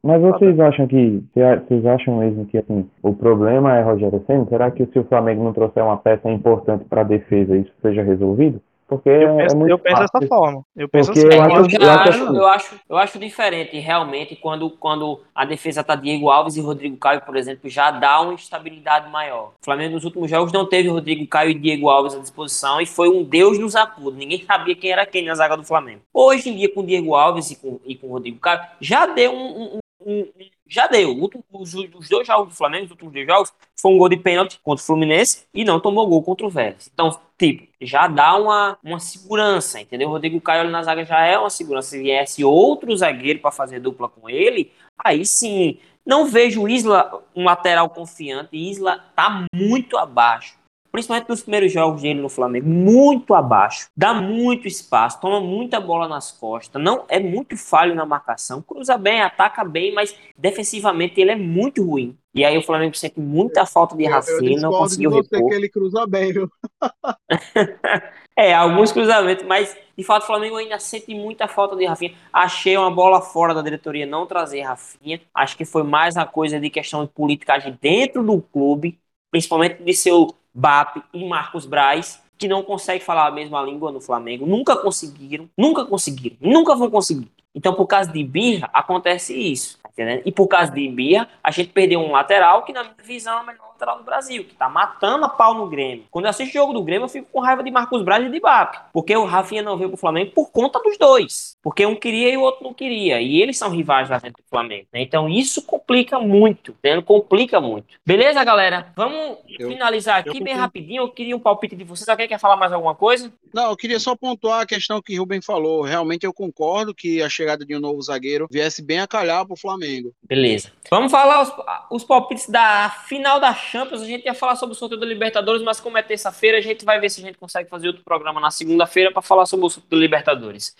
[0.03, 1.23] mas vocês acham que
[1.67, 4.45] vocês acham mesmo que assim, o problema é Rogério Senna?
[4.47, 8.01] Será que se o Flamengo não trouxer uma peça importante para a defesa, isso seja
[8.03, 8.61] resolvido?
[8.91, 10.65] Porque eu penso, é muito eu penso dessa forma.
[10.75, 11.37] Eu penso Porque assim.
[11.37, 12.37] eu É, acho- eu, acho assim.
[12.37, 16.97] eu, acho, eu acho diferente, realmente, quando, quando a defesa tá Diego Alves e Rodrigo
[16.97, 19.53] Caio, por exemplo, já dá uma estabilidade maior.
[19.61, 22.85] O Flamengo nos últimos jogos não teve Rodrigo Caio e Diego Alves à disposição e
[22.85, 24.17] foi um Deus nos acuda.
[24.17, 26.01] Ninguém sabia quem era quem na zaga do Flamengo.
[26.13, 29.37] Hoje em dia, com Diego Alves e com, e com Rodrigo Caio, já deu um.
[29.37, 30.27] um- um- um-
[30.71, 31.29] já deu.
[31.51, 34.57] Os, os dois jogos do Flamengo, os últimos dois jogos, foi um gol de pênalti
[34.63, 36.89] contra o Fluminense e não tomou gol contra o Vélez.
[36.93, 40.07] Então, tipo, já dá uma, uma segurança, entendeu?
[40.07, 41.89] O Rodrigo Caio na zaga já é uma segurança.
[41.89, 45.77] Se viesse outro zagueiro para fazer dupla com ele, aí sim.
[46.05, 48.49] Não vejo Isla um lateral confiante.
[48.53, 50.55] Isla tá muito abaixo.
[50.91, 53.87] Principalmente nos primeiros jogos dele no Flamengo, muito abaixo.
[53.95, 56.81] Dá muito espaço, toma muita bola nas costas.
[56.81, 58.61] Não é muito falho na marcação.
[58.61, 62.17] Cruza bem, ataca bem, mas defensivamente ele é muito ruim.
[62.33, 65.49] E aí o Flamengo sente muita falta de Rafinha, não discordo de conseguiu você repor.
[65.49, 66.49] que ele cruza bem, viu?
[68.35, 72.15] É, alguns cruzamentos, mas de fato o Flamengo ainda sente muita falta de Rafinha.
[72.31, 75.21] Achei uma bola fora da diretoria não trazer Rafinha.
[75.33, 79.93] Acho que foi mais uma coisa de questão de politicagem dentro do clube, principalmente de
[79.93, 84.45] seu BAP e Marcos Braz, que não consegue falar a mesma língua no Flamengo.
[84.45, 87.31] Nunca conseguiram, nunca conseguiram, nunca vão conseguir.
[87.53, 89.79] Então, por causa de birra, acontece isso.
[89.95, 90.21] tá?
[90.25, 93.41] E por causa de birra, a gente perdeu um lateral que, na minha visão, é
[93.41, 96.05] o melhor lateral do Brasil, que tá matando a pau no Grêmio.
[96.11, 98.29] Quando eu assisto o jogo do Grêmio, eu fico com raiva de Marcos Braz e
[98.29, 98.75] de BAP.
[98.93, 101.57] Porque o Rafinha não veio pro Flamengo por conta dos dois.
[101.63, 103.19] Porque um queria e o outro não queria.
[103.21, 104.87] E eles são rivais lá dentro do Flamengo.
[104.93, 105.01] né?
[105.01, 106.71] Então isso complica muito.
[106.71, 107.01] Entendeu?
[107.03, 107.87] Complica muito.
[108.05, 108.91] Beleza, galera?
[108.95, 111.01] Vamos Eu- finalizar aqui eu bem rapidinho.
[111.03, 112.07] Eu queria um palpite de vocês.
[112.07, 113.31] Alguém quer falar mais alguma coisa?
[113.53, 115.81] Não, eu queria só pontuar a questão que o Rubem falou.
[115.81, 119.55] Realmente eu concordo que a chegada de um novo zagueiro viesse bem a calhar pro
[119.55, 120.13] Flamengo.
[120.23, 120.71] Beleza.
[120.89, 121.53] Vamos falar os,
[121.89, 124.01] os palpites da final da Champions.
[124.01, 126.83] A gente ia falar sobre o sorteio da Libertadores, mas como é terça-feira, a gente
[126.83, 129.69] vai ver se a gente consegue fazer outro programa na segunda-feira para falar sobre o
[129.69, 130.75] sorteio da Libertadores.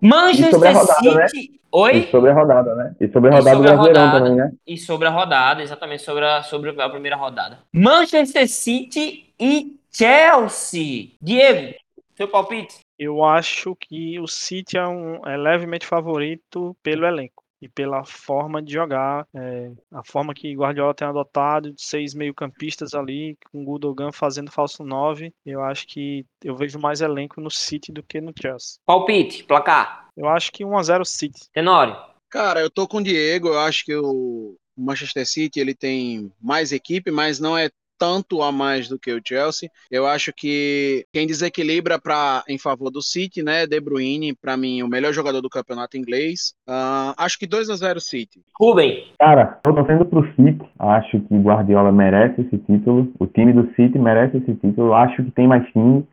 [0.00, 1.28] Manchester E sobre a rodada, né?
[1.28, 1.60] City.
[1.70, 1.96] Oi?
[1.96, 2.96] E sobre a rodada, né?
[3.00, 4.24] E sobre a E rodada sobre a do Brasileirão rodada.
[4.24, 4.52] também, né?
[4.66, 7.58] E sobre a rodada, exatamente sobre a, sobre a primeira rodada.
[7.72, 11.12] Manchester City e Chelsea.
[11.20, 11.74] Diego,
[12.16, 12.78] seu palpite?
[12.98, 18.60] Eu acho que o City é, um, é levemente favorito pelo elenco e pela forma
[18.60, 23.64] de jogar, é, a forma que Guardiola tem adotado de seis meio-campistas ali, com o
[23.64, 25.32] Gundogan fazendo falso 9.
[25.46, 28.78] Eu acho que eu vejo mais elenco no City do que no Chelsea.
[28.84, 30.10] Palpite, placar.
[30.14, 31.48] Eu acho que 1 a 0 City.
[31.54, 31.96] Tenório.
[32.28, 33.48] Cara, eu tô com o Diego.
[33.48, 38.50] Eu acho que o Manchester City ele tem mais equipe, mas não é tanto a
[38.50, 39.68] mais do que o Chelsea.
[39.90, 43.66] Eu acho que quem desequilibra para em favor do City, né?
[43.66, 46.54] De Bruyne, para mim, o melhor jogador do campeonato inglês.
[46.68, 48.40] Ah, acho que 2 a 0 City.
[48.58, 49.04] Rubem.
[49.18, 50.64] Cara, eu tô torcendo pro City.
[50.78, 53.12] Acho que Guardiola merece esse título.
[53.18, 54.94] O time do City merece esse título.
[54.94, 56.06] Acho que tem mais time.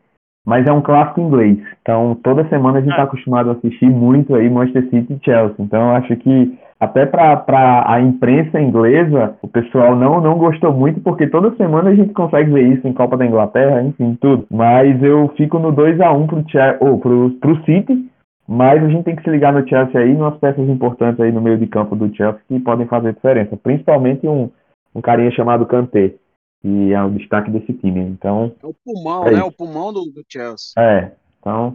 [0.44, 1.58] Mas é um clássico inglês.
[1.82, 5.54] Então, toda semana a gente tá acostumado a assistir muito aí Manchester City e Chelsea.
[5.60, 11.00] Então, eu acho que até para a imprensa inglesa, o pessoal não, não gostou muito,
[11.00, 14.46] porque toda semana a gente consegue ver isso em Copa da Inglaterra, enfim, tudo.
[14.50, 18.10] Mas eu fico no 2 a 1 pro, Chel- ou pro, pro City.
[18.48, 21.40] Mas a gente tem que se ligar no Chelsea aí, umas peças importantes aí no
[21.40, 23.56] meio de campo do Chelsea que podem fazer diferença.
[23.56, 24.50] Principalmente um,
[24.92, 26.16] um carinha chamado Kanté,
[26.60, 28.00] que é o destaque desse time.
[28.00, 29.38] Então, É o pulmão, É né?
[29.38, 29.46] isso.
[29.46, 30.72] O pulmão do, do Chelsea.
[30.76, 31.12] é.
[31.38, 31.74] Então,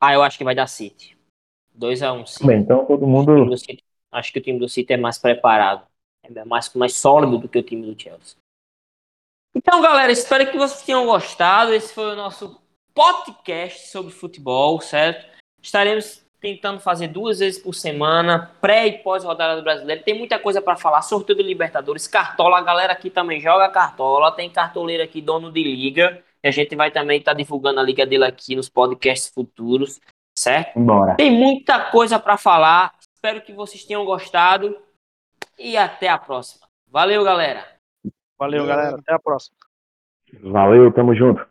[0.00, 1.16] Ah, eu acho que vai dar City.
[1.78, 2.46] 2x1 City.
[2.46, 3.50] bem, então todo mundo.
[4.16, 5.86] Acho que o time do City é mais preparado.
[6.22, 8.36] É mais, mais sólido do que o time do Chelsea.
[9.54, 11.72] Então, galera, espero que vocês tenham gostado.
[11.72, 12.60] Esse foi o nosso
[12.92, 15.26] podcast sobre futebol, certo?
[15.62, 20.02] Estaremos tentando fazer duas vezes por semana, pré e pós-rodada do brasileiro.
[20.02, 21.02] Tem muita coisa para falar.
[21.02, 22.58] Sorteio do Libertadores, Cartola.
[22.58, 24.32] A galera aqui também joga Cartola.
[24.32, 26.22] Tem cartoleiro aqui, dono de liga.
[26.42, 30.00] E a gente vai também estar divulgando a liga dele aqui nos podcasts futuros,
[30.36, 30.78] certo?
[30.78, 31.14] Embora.
[31.14, 32.94] Tem muita coisa para falar.
[33.16, 34.76] Espero que vocês tenham gostado.
[35.58, 36.66] E até a próxima.
[36.86, 37.66] Valeu, galera.
[38.38, 38.96] Valeu, galera.
[38.96, 39.56] Até a próxima.
[40.42, 41.44] Valeu, tamo junto.